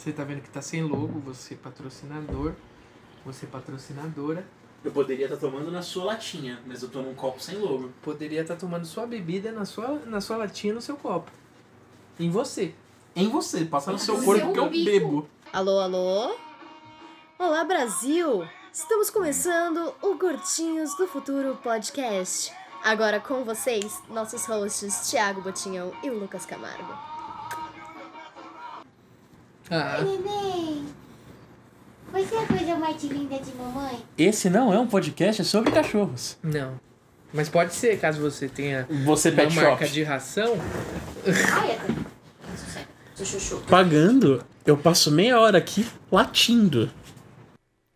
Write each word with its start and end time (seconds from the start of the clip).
Você 0.00 0.12
tá 0.12 0.24
vendo 0.24 0.40
que 0.40 0.48
tá 0.48 0.62
sem 0.62 0.82
logo, 0.82 1.20
você 1.20 1.54
patrocinador, 1.54 2.54
você 3.22 3.46
patrocinadora. 3.46 4.46
Eu 4.82 4.90
poderia 4.90 5.26
estar 5.26 5.36
tomando 5.36 5.70
na 5.70 5.82
sua 5.82 6.04
latinha, 6.04 6.58
mas 6.66 6.82
eu 6.82 6.88
tô 6.88 7.02
num 7.02 7.14
copo 7.14 7.38
sem 7.38 7.58
logo. 7.58 7.90
Poderia 8.00 8.40
estar 8.40 8.56
tomando 8.56 8.86
sua 8.86 9.06
bebida 9.06 9.52
na 9.52 9.66
sua, 9.66 10.00
na 10.06 10.22
sua 10.22 10.38
latinha, 10.38 10.72
no 10.72 10.80
seu 10.80 10.96
copo. 10.96 11.30
Em 12.18 12.30
você. 12.30 12.74
Em 13.14 13.28
você, 13.28 13.66
passa 13.66 13.92
no 13.92 13.98
seu 13.98 14.22
corpo 14.22 14.54
que 14.54 14.58
eu 14.58 14.70
bico. 14.70 14.90
bebo. 14.90 15.28
Alô, 15.52 15.78
alô? 15.80 16.34
Olá, 17.38 17.62
Brasil! 17.62 18.48
Estamos 18.72 19.10
começando 19.10 19.94
o 20.00 20.14
Gordinhos 20.14 20.96
do 20.96 21.06
Futuro 21.06 21.58
podcast. 21.62 22.50
Agora 22.82 23.20
com 23.20 23.44
vocês, 23.44 24.02
nossos 24.08 24.46
hosts 24.46 25.10
Thiago 25.10 25.42
Botinhão 25.42 25.92
e 26.02 26.08
Lucas 26.08 26.46
Camargo. 26.46 27.09
Ah, 29.70 30.02
Neném, 30.02 30.84
você 32.12 32.34
é 32.34 32.38
a 32.42 32.46
coisa 32.46 32.76
mais 32.76 33.02
linda 33.04 33.38
de 33.38 33.54
mamãe? 33.54 34.04
Esse 34.18 34.50
não 34.50 34.72
é 34.74 34.78
um 34.78 34.86
podcast, 34.86 35.42
é 35.42 35.44
sobre 35.44 35.70
cachorros. 35.70 36.36
não. 36.42 36.78
Mas 37.32 37.48
pode 37.48 37.72
ser, 37.72 37.96
caso 38.00 38.20
você 38.20 38.48
tenha 38.48 38.88
Você 39.04 39.30
uma 39.30 39.44
marca 39.50 39.84
shop. 39.84 39.92
de 39.92 40.02
ração. 40.02 40.56
Ai, 41.54 41.78
chuchu. 43.24 43.60
Pagando, 43.68 44.44
eu 44.66 44.76
passo 44.76 45.12
meia 45.12 45.38
hora 45.38 45.56
aqui 45.58 45.86
latindo. 46.10 46.90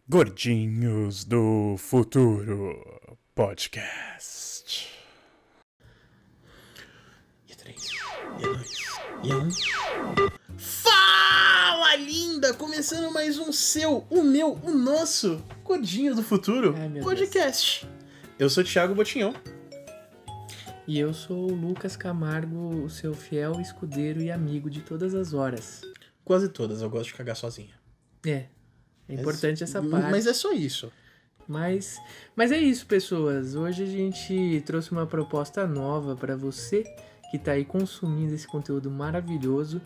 Gordinhos 0.08 1.24
do 1.24 1.74
Futuro 1.78 2.78
Podcast. 3.34 4.88
E 7.48 7.52
a 7.52 7.56
três, 7.56 7.90
e 8.38 8.42
dois, 8.42 8.78
e 9.24 9.34
um. 9.34 9.48
Fala, 10.56 11.53
linda! 11.96 12.52
Começando 12.52 13.12
mais 13.12 13.38
um 13.38 13.52
seu, 13.52 14.04
o 14.10 14.22
meu, 14.22 14.58
o 14.64 14.72
nosso 14.72 15.40
Gordinhos 15.62 16.16
do 16.16 16.22
Futuro 16.22 16.74
Ai, 16.76 17.00
podcast. 17.00 17.88
Eu 18.38 18.50
sou 18.50 18.64
o 18.64 18.66
Thiago 18.66 18.94
Botinhão. 18.94 19.32
E 20.88 20.98
eu 20.98 21.14
sou 21.14 21.50
o 21.50 21.54
Lucas 21.54 21.96
Camargo, 21.96 22.84
o 22.84 22.90
seu 22.90 23.14
fiel 23.14 23.60
escudeiro 23.60 24.20
e 24.20 24.30
amigo 24.30 24.68
de 24.68 24.80
todas 24.80 25.14
as 25.14 25.32
horas. 25.32 25.82
Quase 26.24 26.48
todas, 26.48 26.82
eu 26.82 26.90
gosto 26.90 27.06
de 27.06 27.14
cagar 27.14 27.36
sozinha. 27.36 27.74
É. 28.26 28.46
É 29.08 29.14
importante 29.14 29.62
essa 29.62 29.80
parte. 29.80 30.10
Mas 30.10 30.26
é 30.26 30.34
só 30.34 30.52
isso. 30.52 30.90
Mas, 31.46 32.00
mas 32.34 32.50
é 32.50 32.58
isso, 32.58 32.86
pessoas. 32.86 33.54
Hoje 33.54 33.84
a 33.84 33.86
gente 33.86 34.62
trouxe 34.66 34.90
uma 34.90 35.06
proposta 35.06 35.66
nova 35.66 36.16
para 36.16 36.36
você 36.36 36.82
que 37.30 37.38
tá 37.38 37.52
aí 37.52 37.64
consumindo 37.64 38.34
esse 38.34 38.48
conteúdo 38.48 38.90
maravilhoso. 38.90 39.80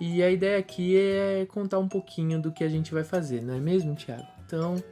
E 0.00 0.22
a 0.22 0.30
ideia 0.30 0.58
aqui 0.58 0.96
é 0.96 1.46
contar 1.46 1.78
um 1.78 1.88
pouquinho 1.88 2.40
do 2.40 2.52
que 2.52 2.62
a 2.62 2.68
gente 2.68 2.92
vai 2.92 3.02
fazer, 3.02 3.42
não 3.42 3.54
é 3.54 3.58
mesmo, 3.58 3.94
Thiago? 3.94 4.26
Então, 4.46 4.82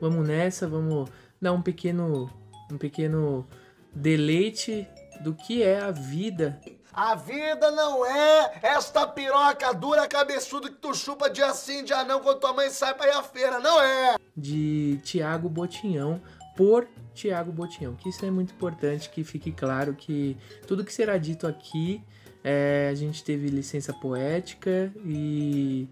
vamos 0.00 0.26
nessa, 0.26 0.66
vamos 0.66 1.10
dar 1.40 1.52
um 1.52 1.62
pequeno 1.62 2.30
um 2.72 2.78
pequeno 2.78 3.46
deleite 3.94 4.88
do 5.20 5.34
que 5.34 5.62
é 5.62 5.78
a 5.78 5.90
vida 5.90 6.58
A 6.92 7.14
vida 7.14 7.70
não 7.70 8.04
é 8.06 8.58
esta 8.62 9.06
piroca 9.06 9.72
dura 9.74 10.08
cabeçuda 10.08 10.70
que 10.70 10.76
tu 10.76 10.94
chupa 10.94 11.28
dia 11.28 11.52
sim, 11.52 11.84
dia 11.84 12.02
não, 12.04 12.20
quando 12.20 12.40
tua 12.40 12.54
mãe 12.54 12.70
sai 12.70 12.94
pra 12.94 13.06
ir 13.06 13.12
à 13.12 13.22
feira, 13.22 13.60
não 13.60 13.80
é! 13.82 14.16
de 14.36 15.00
Tiago 15.04 15.48
Botinhão 15.48 16.20
por 16.56 16.88
Tiago 17.14 17.52
Botinhão. 17.52 17.94
Que 17.94 18.08
isso 18.08 18.24
é 18.24 18.30
muito 18.30 18.52
importante 18.52 19.10
que 19.10 19.22
fique 19.24 19.52
claro 19.52 19.94
que 19.94 20.36
tudo 20.66 20.84
que 20.84 20.92
será 20.92 21.16
dito 21.16 21.46
aqui 21.46 22.02
é, 22.44 22.90
a 22.92 22.94
gente 22.94 23.24
teve 23.24 23.48
licença 23.48 23.90
poética 23.94 24.92
e, 25.04 25.88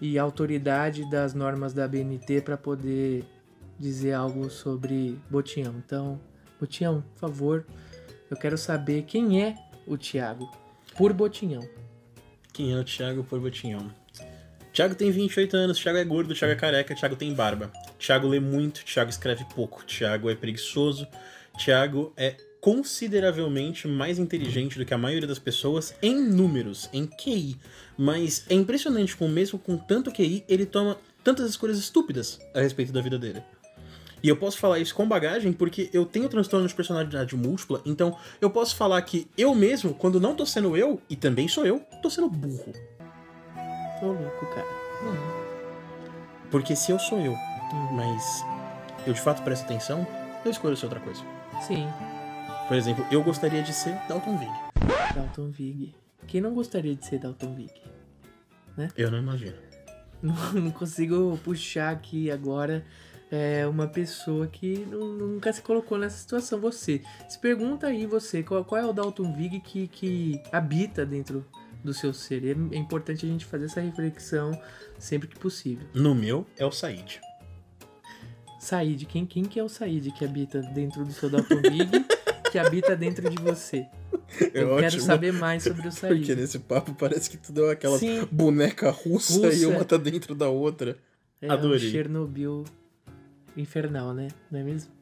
e 0.00 0.18
autoridade 0.18 1.08
das 1.10 1.32
normas 1.32 1.72
da 1.72 1.88
BNT 1.88 2.42
para 2.42 2.58
poder 2.58 3.24
dizer 3.78 4.12
algo 4.12 4.50
sobre 4.50 5.18
Botinhão. 5.30 5.74
Então, 5.84 6.20
Botinhão, 6.60 7.02
por 7.14 7.20
favor, 7.20 7.66
eu 8.30 8.36
quero 8.36 8.58
saber 8.58 9.04
quem 9.04 9.42
é 9.42 9.56
o 9.86 9.96
Tiago 9.96 10.50
por 10.94 11.12
Botinhão. 11.14 11.66
Quem 12.52 12.72
é 12.72 12.76
o 12.76 12.84
Thiago 12.84 13.24
por 13.24 13.40
Botinhão? 13.40 13.90
Thiago 14.72 14.94
tem 14.94 15.10
28 15.10 15.56
anos, 15.56 15.78
Thiago 15.78 15.98
é 15.98 16.04
gordo, 16.04 16.34
Thiago 16.34 16.52
é 16.52 16.56
careca, 16.56 16.94
Thiago 16.94 17.16
tem 17.16 17.32
barba. 17.32 17.72
Thiago 17.98 18.28
lê 18.28 18.40
muito, 18.40 18.84
Thiago 18.84 19.08
escreve 19.08 19.44
pouco, 19.54 19.84
Thiago 19.84 20.28
é 20.28 20.34
preguiçoso, 20.34 21.06
Thiago 21.56 22.12
é 22.16 22.36
consideravelmente 22.64 23.86
mais 23.86 24.18
inteligente 24.18 24.78
do 24.78 24.86
que 24.86 24.94
a 24.94 24.96
maioria 24.96 25.28
das 25.28 25.38
pessoas 25.38 25.94
em 26.00 26.18
números, 26.18 26.88
em 26.94 27.06
QI. 27.06 27.58
Mas 27.94 28.46
é 28.48 28.54
impressionante 28.54 29.14
como 29.14 29.30
mesmo 29.30 29.58
com 29.58 29.76
tanto 29.76 30.10
QI, 30.10 30.46
ele 30.48 30.64
toma 30.64 30.96
tantas 31.22 31.50
escolhas 31.50 31.76
estúpidas 31.76 32.40
a 32.54 32.60
respeito 32.60 32.90
da 32.90 33.02
vida 33.02 33.18
dele. 33.18 33.42
E 34.22 34.30
eu 34.30 34.36
posso 34.38 34.56
falar 34.56 34.78
isso 34.78 34.94
com 34.94 35.06
bagagem 35.06 35.52
porque 35.52 35.90
eu 35.92 36.06
tenho 36.06 36.26
transtorno 36.26 36.66
de 36.66 36.74
personalidade 36.74 37.36
múltipla, 37.36 37.82
então 37.84 38.16
eu 38.40 38.48
posso 38.48 38.74
falar 38.76 39.02
que 39.02 39.28
eu 39.36 39.54
mesmo, 39.54 39.92
quando 39.92 40.18
não 40.18 40.34
tô 40.34 40.46
sendo 40.46 40.74
eu, 40.74 41.02
e 41.10 41.16
também 41.16 41.46
sou 41.46 41.66
eu, 41.66 41.80
tô 42.00 42.08
sendo 42.08 42.30
burro. 42.30 42.72
Tô 44.00 44.06
louco, 44.06 44.46
cara. 44.54 44.66
Porque 46.50 46.74
se 46.74 46.90
eu 46.90 46.98
sou 46.98 47.20
eu, 47.20 47.36
mas 47.92 48.42
eu 49.06 49.12
de 49.12 49.20
fato 49.20 49.42
presto 49.42 49.64
atenção, 49.64 50.06
eu 50.42 50.50
escolho 50.50 50.78
ser 50.78 50.86
outra 50.86 51.00
coisa. 51.00 51.20
Sim, 51.66 51.86
Por 52.68 52.76
exemplo, 52.76 53.06
eu 53.10 53.22
gostaria 53.22 53.62
de 53.62 53.72
ser 53.72 53.94
Dalton 54.08 54.38
Vig. 54.38 54.52
Dalton 55.14 55.50
Vig. 55.50 55.94
Quem 56.26 56.40
não 56.40 56.54
gostaria 56.54 56.94
de 56.94 57.04
ser 57.06 57.18
Dalton 57.18 57.54
Vig? 57.54 57.72
Eu 58.96 59.10
não 59.10 59.18
imagino. 59.18 59.56
Não, 60.22 60.34
não 60.54 60.70
consigo 60.70 61.38
puxar 61.44 61.90
aqui 61.92 62.30
agora 62.30 62.82
é, 63.30 63.66
uma 63.66 63.86
pessoa 63.86 64.46
que 64.46 64.78
nu- 64.90 65.18
nunca 65.18 65.52
se 65.52 65.60
colocou 65.60 65.98
nessa 65.98 66.16
situação. 66.16 66.58
Você. 66.60 67.02
Se 67.28 67.38
pergunta 67.38 67.88
aí 67.88 68.06
você, 68.06 68.42
qual, 68.42 68.64
qual 68.64 68.80
é 68.80 68.86
o 68.86 68.92
Dalton 68.94 69.34
Vig 69.34 69.60
que, 69.60 69.86
que 69.86 70.40
habita 70.50 71.04
dentro 71.04 71.44
do 71.84 71.92
seu 71.92 72.14
ser? 72.14 72.42
E 72.42 72.48
É, 72.52 72.52
é 72.76 72.78
importante 72.78 73.26
a 73.26 73.28
gente 73.28 73.44
fazer 73.44 73.66
essa 73.66 73.82
reflexão 73.82 74.58
sempre 74.98 75.28
que 75.28 75.38
possível. 75.38 75.86
No 75.92 76.14
meu 76.14 76.46
é 76.56 76.64
o 76.64 76.72
Said. 76.72 77.20
Said, 78.58 79.04
quem, 79.04 79.26
quem 79.26 79.44
que 79.44 79.60
é 79.60 79.62
o 79.62 79.68
Said 79.68 80.10
que 80.12 80.24
habita 80.24 80.62
dentro 80.62 81.04
do 81.04 81.12
seu 81.12 81.28
Dalton 81.28 81.60
Vig, 81.60 81.90
que 82.54 82.58
habita 82.60 82.94
dentro 82.94 83.28
de 83.28 83.42
você? 83.42 83.84
Eu 84.54 84.76
quero 84.76 85.00
saber 85.00 85.32
mais 85.32 85.64
sobre 85.64 85.88
o. 85.88 85.88
É 85.88 86.08
Porque 86.14 86.36
nesse 86.36 86.60
papo 86.60 86.94
parece 86.94 87.28
que 87.28 87.36
tudo 87.36 87.66
é 87.66 87.72
aquela 87.72 87.98
Sim. 87.98 88.28
boneca 88.30 88.92
russa, 88.92 89.48
Russa. 89.48 89.56
e 89.56 89.66
uma 89.66 89.84
tá 89.84 89.96
dentro 89.96 90.36
da 90.36 90.48
outra. 90.48 90.96
É 91.42 91.48
Adorei. 91.50 91.88
um 91.88 91.90
Chernobyl 91.90 92.64
infernal, 93.56 94.14
né? 94.14 94.28
Não 94.52 94.60
é 94.60 94.62
mesmo? 94.62 94.92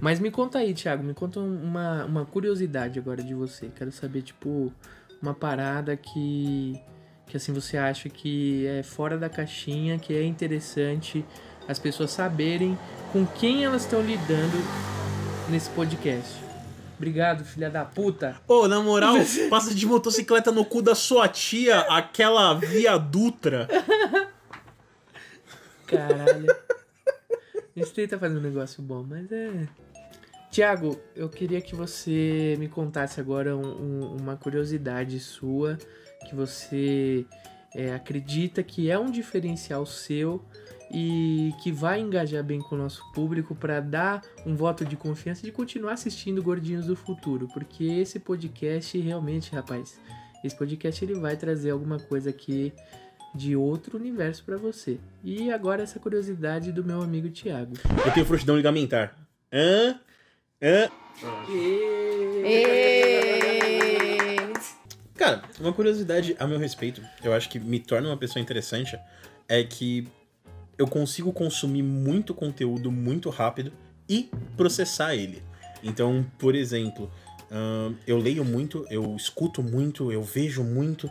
Mas 0.00 0.18
me 0.18 0.30
conta 0.30 0.60
aí, 0.60 0.72
Thiago, 0.72 1.04
me 1.04 1.12
conta 1.12 1.40
uma, 1.40 2.06
uma 2.06 2.24
curiosidade 2.24 2.98
agora 2.98 3.22
de 3.22 3.34
você. 3.34 3.70
Quero 3.74 3.92
saber, 3.92 4.22
tipo, 4.22 4.72
uma 5.20 5.34
parada 5.34 5.94
que, 5.94 6.80
que 7.26 7.36
assim 7.36 7.52
você 7.52 7.76
acha 7.76 8.08
que 8.08 8.66
é 8.66 8.82
fora 8.82 9.18
da 9.18 9.28
caixinha, 9.28 9.98
que 9.98 10.14
é 10.14 10.24
interessante 10.24 11.22
as 11.68 11.78
pessoas 11.78 12.12
saberem 12.12 12.78
com 13.12 13.26
quem 13.26 13.64
elas 13.66 13.82
estão 13.82 14.00
lidando 14.00 14.56
nesse 15.50 15.68
podcast. 15.70 16.45
Obrigado, 16.96 17.44
filha 17.44 17.68
da 17.70 17.84
puta. 17.84 18.36
Ô, 18.48 18.66
na 18.66 18.80
moral, 18.80 19.16
passa 19.50 19.74
de 19.74 19.84
motocicleta 19.86 20.50
no 20.50 20.64
cu 20.64 20.80
da 20.82 20.94
sua 20.94 21.28
tia, 21.28 21.80
aquela 21.82 22.54
via 22.54 22.96
Dutra. 22.98 23.68
Caralho. 25.86 26.46
A 27.54 27.78
gente 27.78 27.92
tenta 27.92 28.18
fazer 28.18 28.38
um 28.38 28.40
negócio 28.40 28.82
bom, 28.82 29.04
mas 29.08 29.30
é. 29.30 29.68
Tiago, 30.50 30.98
eu 31.14 31.28
queria 31.28 31.60
que 31.60 31.74
você 31.74 32.56
me 32.58 32.68
contasse 32.68 33.20
agora 33.20 33.54
um- 33.56 33.60
um- 33.82 34.16
uma 34.16 34.36
curiosidade 34.36 35.20
sua 35.20 35.76
que 36.28 36.34
você 36.34 37.26
é, 37.74 37.92
acredita 37.92 38.62
que 38.62 38.90
é 38.90 38.98
um 38.98 39.10
diferencial 39.10 39.84
seu 39.84 40.42
e 40.98 41.52
que 41.62 41.70
vai 41.70 42.00
engajar 42.00 42.42
bem 42.42 42.58
com 42.58 42.74
o 42.74 42.78
nosso 42.78 43.02
público 43.12 43.54
para 43.54 43.80
dar 43.80 44.22
um 44.46 44.56
voto 44.56 44.82
de 44.82 44.96
confiança 44.96 45.42
de 45.42 45.52
continuar 45.52 45.92
assistindo 45.92 46.42
Gordinhos 46.42 46.86
do 46.86 46.96
Futuro, 46.96 47.46
porque 47.52 47.84
esse 47.84 48.18
podcast 48.18 48.98
realmente, 48.98 49.54
rapaz, 49.54 50.00
esse 50.42 50.56
podcast 50.56 51.04
ele 51.04 51.12
vai 51.12 51.36
trazer 51.36 51.68
alguma 51.68 51.98
coisa 51.98 52.30
aqui 52.30 52.72
de 53.34 53.54
outro 53.54 53.98
universo 53.98 54.42
pra 54.42 54.56
você. 54.56 54.98
E 55.22 55.50
agora 55.50 55.82
essa 55.82 56.00
curiosidade 56.00 56.72
do 56.72 56.82
meu 56.82 57.02
amigo 57.02 57.28
Thiago. 57.28 57.74
Eu 58.06 58.12
tenho 58.14 58.24
frouxidão 58.24 58.56
ligamentar. 58.56 59.14
Hã? 59.52 60.00
Hã? 60.62 60.88
Cara, 65.14 65.42
uma 65.60 65.74
curiosidade 65.74 66.34
a 66.38 66.46
meu 66.46 66.58
respeito, 66.58 67.02
eu 67.22 67.34
acho 67.34 67.50
que 67.50 67.60
me 67.60 67.80
torna 67.80 68.08
uma 68.08 68.16
pessoa 68.16 68.40
interessante, 68.40 68.98
é 69.46 69.62
que 69.62 70.08
eu 70.78 70.86
consigo 70.86 71.32
consumir 71.32 71.82
muito 71.82 72.34
conteúdo 72.34 72.90
muito 72.92 73.30
rápido 73.30 73.72
e 74.08 74.30
processar 74.56 75.14
ele. 75.14 75.42
Então, 75.82 76.24
por 76.38 76.54
exemplo, 76.54 77.10
eu 78.06 78.18
leio 78.18 78.44
muito, 78.44 78.86
eu 78.90 79.14
escuto 79.16 79.62
muito, 79.62 80.12
eu 80.12 80.22
vejo 80.22 80.62
muito, 80.62 81.10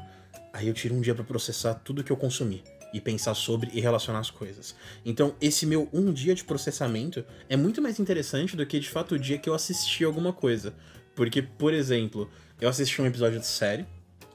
aí 0.53 0.67
eu 0.67 0.73
tiro 0.73 0.95
um 0.95 1.01
dia 1.01 1.15
pra 1.15 1.23
processar 1.23 1.73
tudo 1.75 2.03
que 2.03 2.11
eu 2.11 2.17
consumi. 2.17 2.63
e 2.95 3.01
pensar 3.01 3.33
sobre 3.33 3.69
e 3.73 3.81
relacionar 3.81 4.19
as 4.19 4.31
coisas. 4.31 4.73
Então, 5.03 5.35
esse 5.41 5.65
meu 5.65 5.89
um 5.91 6.13
dia 6.13 6.33
de 6.33 6.45
processamento 6.45 7.25
é 7.49 7.57
muito 7.57 7.81
mais 7.81 7.99
interessante 7.99 8.55
do 8.55 8.65
que 8.65 8.79
de 8.79 8.87
fato 8.87 9.15
o 9.15 9.19
dia 9.19 9.37
que 9.37 9.49
eu 9.49 9.53
assisti 9.53 10.05
alguma 10.05 10.31
coisa. 10.31 10.73
Porque, 11.13 11.41
por 11.41 11.73
exemplo, 11.73 12.29
eu 12.59 12.69
assisti 12.69 13.01
um 13.01 13.05
episódio 13.05 13.37
de 13.37 13.47
série, 13.47 13.85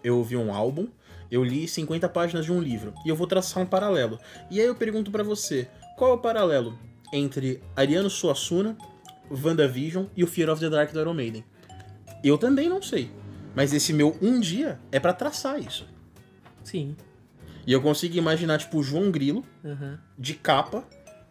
eu 0.04 0.18
ouvi 0.18 0.36
um 0.36 0.52
álbum, 0.52 0.88
eu 1.30 1.44
li 1.44 1.68
50 1.68 2.08
páginas 2.08 2.44
de 2.44 2.52
um 2.52 2.60
livro 2.60 2.92
e 3.04 3.08
eu 3.08 3.16
vou 3.16 3.26
traçar 3.26 3.62
um 3.62 3.66
paralelo. 3.66 4.18
E 4.50 4.60
aí 4.60 4.66
eu 4.66 4.74
pergunto 4.74 5.10
pra 5.10 5.22
você, 5.22 5.68
qual 5.96 6.12
é 6.12 6.14
o 6.14 6.18
paralelo 6.18 6.76
entre 7.12 7.62
Ariano 7.76 8.10
Suassuna, 8.10 8.76
WandaVision 9.30 10.06
e 10.16 10.24
o 10.24 10.26
Fear 10.26 10.50
of 10.50 10.60
the 10.60 10.68
Dark 10.68 10.92
do 10.92 11.00
Iron 11.00 11.14
Maiden? 11.14 11.44
Eu 12.22 12.36
também 12.36 12.68
não 12.68 12.82
sei. 12.82 13.10
Mas 13.54 13.72
esse 13.72 13.92
meu 13.92 14.16
um 14.22 14.38
dia 14.38 14.78
é 14.92 15.00
pra 15.00 15.12
traçar 15.12 15.58
isso. 15.58 15.86
Sim. 16.62 16.96
E 17.66 17.72
eu 17.72 17.80
consigo 17.82 18.16
imaginar, 18.16 18.58
tipo, 18.58 18.78
o 18.78 18.82
João 18.82 19.10
Grilo, 19.10 19.44
Aham. 19.64 19.98
de 20.18 20.34
capa, 20.34 20.84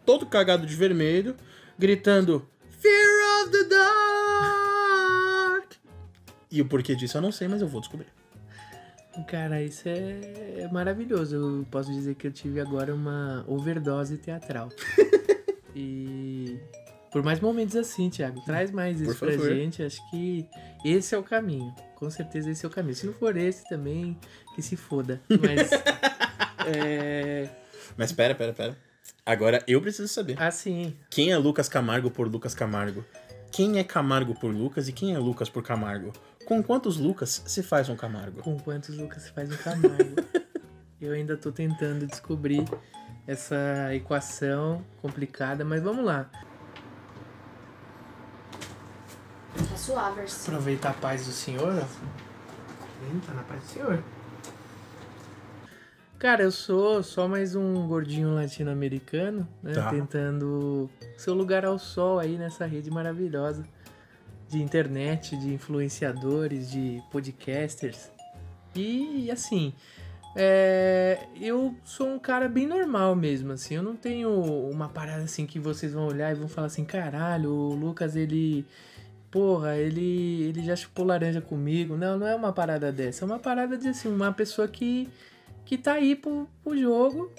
todo 0.06 0.26
cagado 0.26 0.66
de 0.66 0.74
vermelho, 0.74 1.34
gritando 1.78 2.46
Fear 2.68 3.42
of 3.42 3.50
the 3.52 3.64
Dark! 3.64 5.72
E 6.50 6.60
o 6.60 6.66
porquê 6.66 6.94
disso 6.94 7.16
eu 7.16 7.22
não 7.22 7.32
sei, 7.32 7.48
mas 7.48 7.62
eu 7.62 7.68
vou 7.68 7.80
descobrir. 7.80 8.08
Cara, 9.26 9.62
isso 9.62 9.88
é 9.88 10.68
maravilhoso. 10.72 11.36
Eu 11.36 11.66
posso 11.70 11.92
dizer 11.92 12.14
que 12.14 12.26
eu 12.26 12.32
tive 12.32 12.60
agora 12.60 12.94
uma 12.94 13.44
overdose 13.48 14.16
teatral. 14.16 14.68
e 15.74 16.58
por 17.10 17.22
mais 17.22 17.40
momentos 17.40 17.74
assim, 17.74 18.08
Thiago, 18.08 18.40
traz 18.42 18.70
mais 18.70 19.00
isso 19.00 19.18
pra 19.18 19.36
gente. 19.36 19.82
Acho 19.82 20.00
que 20.10 20.46
esse 20.84 21.14
é 21.14 21.18
o 21.18 21.22
caminho. 21.22 21.74
Com 21.96 22.08
certeza 22.08 22.50
esse 22.50 22.64
é 22.64 22.68
o 22.68 22.70
caminho. 22.70 22.94
Se 22.94 23.06
não 23.06 23.12
for 23.12 23.36
esse 23.36 23.68
também, 23.68 24.16
que 24.54 24.62
se 24.62 24.76
foda. 24.76 25.20
Mas 25.28 25.70
é 26.74 27.48
Mas 27.96 28.12
pera, 28.12 28.34
pera, 28.34 28.52
pera. 28.52 28.76
Agora 29.26 29.62
eu 29.66 29.80
preciso 29.82 30.08
saber. 30.08 30.40
assim, 30.40 30.96
Quem 31.10 31.30
é 31.30 31.36
Lucas 31.36 31.68
Camargo 31.68 32.10
por 32.10 32.28
Lucas 32.28 32.54
Camargo? 32.54 33.04
Quem 33.50 33.78
é 33.78 33.84
Camargo 33.84 34.34
por 34.34 34.54
Lucas 34.54 34.88
e 34.88 34.92
quem 34.92 35.14
é 35.14 35.18
Lucas 35.18 35.48
por 35.48 35.62
Camargo? 35.62 36.12
Com 36.44 36.62
quantos 36.62 36.96
Lucas 36.96 37.42
se 37.46 37.62
faz 37.62 37.88
um 37.88 37.96
Camargo? 37.96 38.42
com 38.42 38.58
quantos 38.58 38.96
Lucas 38.96 39.22
se 39.24 39.30
faz 39.32 39.50
um 39.52 39.56
Camargo? 39.56 40.16
eu 41.00 41.12
ainda 41.12 41.36
tô 41.36 41.52
tentando 41.52 42.06
descobrir 42.06 42.64
essa 43.26 43.94
equação 43.94 44.84
complicada, 45.00 45.64
mas 45.64 45.82
vamos 45.82 46.04
lá. 46.04 46.28
Tá 49.68 49.76
suavers. 49.76 50.48
Aproveitar 50.48 50.90
a 50.90 50.94
paz 50.94 51.26
do 51.26 51.32
Senhor, 51.32 51.74
ó. 51.74 52.10
Tá 53.26 53.34
na 53.34 53.42
paz 53.42 53.62
do 53.62 53.66
Senhor. 53.68 54.02
Cara, 56.18 56.42
eu 56.42 56.50
sou 56.50 57.02
só 57.02 57.26
mais 57.26 57.54
um 57.54 57.86
gordinho 57.86 58.34
latino-americano, 58.34 59.48
né? 59.62 59.72
Tá. 59.72 59.88
Tentando 59.90 60.90
seu 61.16 61.32
lugar 61.32 61.64
ao 61.64 61.78
sol 61.78 62.18
aí 62.18 62.36
nessa 62.36 62.66
rede 62.66 62.90
maravilhosa 62.90 63.64
de 64.50 64.62
internet, 64.62 65.36
de 65.36 65.54
influenciadores, 65.54 66.70
de 66.70 67.02
podcasters. 67.10 68.10
E 68.74 69.30
assim, 69.30 69.72
é, 70.36 71.18
eu 71.40 71.74
sou 71.84 72.08
um 72.08 72.18
cara 72.18 72.48
bem 72.48 72.66
normal 72.66 73.14
mesmo, 73.16 73.52
assim. 73.52 73.74
Eu 73.74 73.82
não 73.82 73.96
tenho 73.96 74.30
uma 74.70 74.88
parada 74.88 75.22
assim 75.22 75.46
que 75.46 75.58
vocês 75.58 75.92
vão 75.92 76.06
olhar 76.06 76.32
e 76.32 76.34
vão 76.34 76.48
falar 76.48 76.66
assim: 76.66 76.84
caralho, 76.84 77.50
o 77.50 77.74
Lucas 77.74 78.16
ele 78.16 78.64
porra, 79.30 79.76
ele, 79.76 80.42
ele 80.42 80.62
já 80.64 80.74
chupou 80.74 81.04
laranja 81.04 81.40
comigo. 81.40 81.96
Não, 81.96 82.18
não 82.18 82.26
é 82.26 82.34
uma 82.34 82.52
parada 82.52 82.90
dessa. 82.90 83.24
É 83.24 83.26
uma 83.26 83.38
parada 83.38 83.76
de, 83.78 83.88
assim, 83.88 84.08
uma 84.08 84.32
pessoa 84.32 84.66
que, 84.66 85.08
que 85.64 85.78
tá 85.78 85.92
aí 85.94 86.16
pro, 86.16 86.48
pro 86.64 86.76
jogo, 86.76 87.30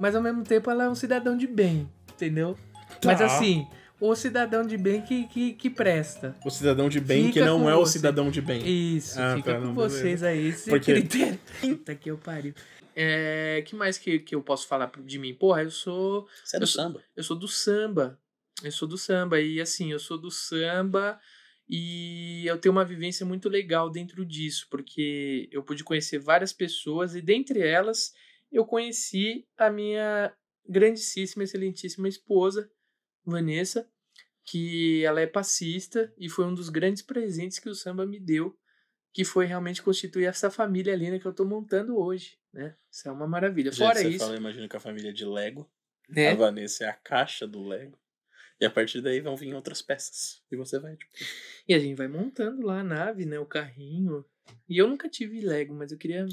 mas 0.00 0.16
ao 0.16 0.22
mesmo 0.22 0.42
tempo 0.42 0.70
ela 0.70 0.84
é 0.84 0.88
um 0.88 0.94
cidadão 0.94 1.36
de 1.36 1.46
bem, 1.46 1.86
entendeu? 2.14 2.56
Mas 3.04 3.18
Tá. 3.18 3.26
assim, 3.26 3.66
o 4.00 4.14
cidadão 4.14 4.66
de 4.66 4.76
bem 4.76 5.02
que, 5.02 5.26
que, 5.28 5.52
que 5.54 5.70
presta. 5.70 6.36
O 6.44 6.50
cidadão 6.50 6.88
de 6.88 7.00
bem 7.00 7.26
Fica 7.28 7.40
que 7.40 7.46
não 7.46 7.68
é 7.68 7.74
o 7.74 7.80
você. 7.80 7.92
cidadão 7.98 8.30
de 8.30 8.40
bem. 8.40 8.96
Isso, 8.96 9.20
Ah, 9.20 9.36
fica 9.36 9.54
tá, 9.54 9.58
com 9.60 9.66
não, 9.66 9.74
vocês 9.74 10.22
aí 10.22 10.48
esse 10.48 10.68
Porque- 10.68 10.92
critério. 10.92 11.38
Puta 11.60 11.94
que 11.94 12.10
eu 12.10 12.18
pariu. 12.18 12.54
É, 12.96 13.62
que 13.66 13.74
mais 13.74 13.98
que, 13.98 14.18
que 14.20 14.34
eu 14.34 14.42
posso 14.42 14.66
falar 14.68 14.90
de 15.04 15.18
mim? 15.18 15.34
Porra, 15.34 15.62
eu 15.62 15.70
sou 15.70 16.28
Você 16.44 16.56
é 16.56 16.60
do 16.60 16.64
Eu 16.64 16.66
samba. 16.68 17.02
eu 17.16 17.24
sou 17.24 17.36
do 17.36 17.48
samba. 17.48 18.18
Eu 18.62 18.70
sou 18.72 18.86
do 18.86 18.96
samba. 18.98 19.40
E 19.40 19.60
assim, 19.60 19.90
eu 19.90 19.98
sou 19.98 20.16
do 20.18 20.30
samba 20.30 21.18
e 21.68 22.44
eu 22.46 22.58
tenho 22.58 22.72
uma 22.72 22.84
vivência 22.84 23.24
muito 23.24 23.48
legal 23.48 23.90
dentro 23.90 24.24
disso, 24.24 24.66
porque 24.70 25.48
eu 25.50 25.62
pude 25.62 25.82
conhecer 25.82 26.18
várias 26.18 26.52
pessoas 26.52 27.14
e 27.14 27.22
dentre 27.22 27.60
elas 27.60 28.12
eu 28.52 28.64
conheci 28.64 29.44
a 29.56 29.70
minha 29.70 30.32
grandíssima, 30.68 31.42
excelentíssima 31.42 32.08
esposa, 32.08 32.70
Vanessa, 33.24 33.88
que 34.44 35.04
ela 35.04 35.20
é 35.20 35.26
passista 35.26 36.12
e 36.18 36.28
foi 36.28 36.44
um 36.44 36.54
dos 36.54 36.68
grandes 36.68 37.02
presentes 37.02 37.58
que 37.58 37.68
o 37.68 37.74
samba 37.74 38.06
me 38.06 38.20
deu, 38.20 38.56
que 39.12 39.24
foi 39.24 39.46
realmente 39.46 39.82
constituir 39.82 40.26
essa 40.26 40.50
família 40.50 40.94
linda 40.94 41.18
que 41.18 41.26
eu 41.26 41.32
tô 41.32 41.44
montando 41.44 41.96
hoje, 41.96 42.38
né? 42.52 42.76
Isso 42.90 43.08
é 43.08 43.12
uma 43.12 43.26
maravilha. 43.26 43.72
Fora 43.72 43.94
que 43.94 44.02
você 44.02 44.08
isso, 44.08 44.24
fala, 44.24 44.36
imagina 44.36 44.68
com 44.68 44.76
a 44.76 44.80
família 44.80 45.12
de 45.12 45.24
Lego. 45.24 45.70
A 46.10 46.12
né? 46.12 46.34
Vanessa 46.34 46.84
é 46.84 46.88
a 46.88 46.92
caixa 46.92 47.46
do 47.46 47.66
Lego. 47.66 47.98
E 48.60 48.64
a 48.64 48.70
partir 48.70 49.00
daí 49.00 49.20
vão 49.20 49.36
vir 49.36 49.54
outras 49.54 49.82
peças. 49.82 50.42
E 50.50 50.56
você 50.56 50.78
vai, 50.78 50.96
tipo. 50.96 51.12
E 51.66 51.74
a 51.74 51.78
gente 51.78 51.96
vai 51.96 52.08
montando 52.08 52.64
lá 52.66 52.80
a 52.80 52.84
nave, 52.84 53.24
né? 53.24 53.38
O 53.38 53.46
carrinho. 53.46 54.24
E 54.68 54.78
eu 54.78 54.86
nunca 54.86 55.08
tive 55.08 55.40
Lego, 55.40 55.74
mas 55.74 55.90
eu 55.90 55.98
queria. 55.98 56.26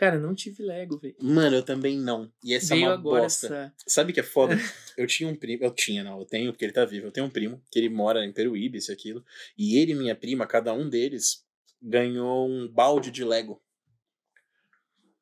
Cara, 0.00 0.18
não 0.18 0.34
tive 0.34 0.62
Lego, 0.62 0.96
velho. 0.96 1.14
Mano, 1.20 1.56
eu 1.56 1.62
também 1.62 1.98
não. 1.98 2.32
E 2.42 2.54
essa 2.54 2.74
Veio 2.74 2.86
é 2.86 2.88
uma 2.88 2.94
agora 2.94 3.22
bosta. 3.24 3.46
essa. 3.46 3.74
Sabe 3.86 4.12
o 4.12 4.14
que 4.14 4.20
é 4.20 4.22
foda? 4.22 4.54
eu 4.96 5.06
tinha 5.06 5.28
um 5.28 5.36
primo. 5.36 5.62
Eu 5.62 5.70
tinha, 5.72 6.02
não. 6.02 6.18
Eu 6.18 6.24
tenho, 6.24 6.50
porque 6.52 6.64
ele 6.64 6.72
tá 6.72 6.86
vivo. 6.86 7.08
Eu 7.08 7.12
tenho 7.12 7.26
um 7.26 7.30
primo 7.30 7.62
que 7.70 7.78
ele 7.78 7.90
mora 7.90 8.24
em 8.24 8.32
Peruíbe, 8.32 8.78
isso 8.78 8.90
e 8.90 8.94
aquilo. 8.94 9.22
E 9.58 9.76
ele 9.76 9.92
e 9.92 9.94
minha 9.94 10.16
prima, 10.16 10.46
cada 10.46 10.72
um 10.72 10.88
deles, 10.88 11.44
ganhou 11.82 12.48
um 12.48 12.66
balde 12.66 13.10
de 13.10 13.22
Lego. 13.22 13.62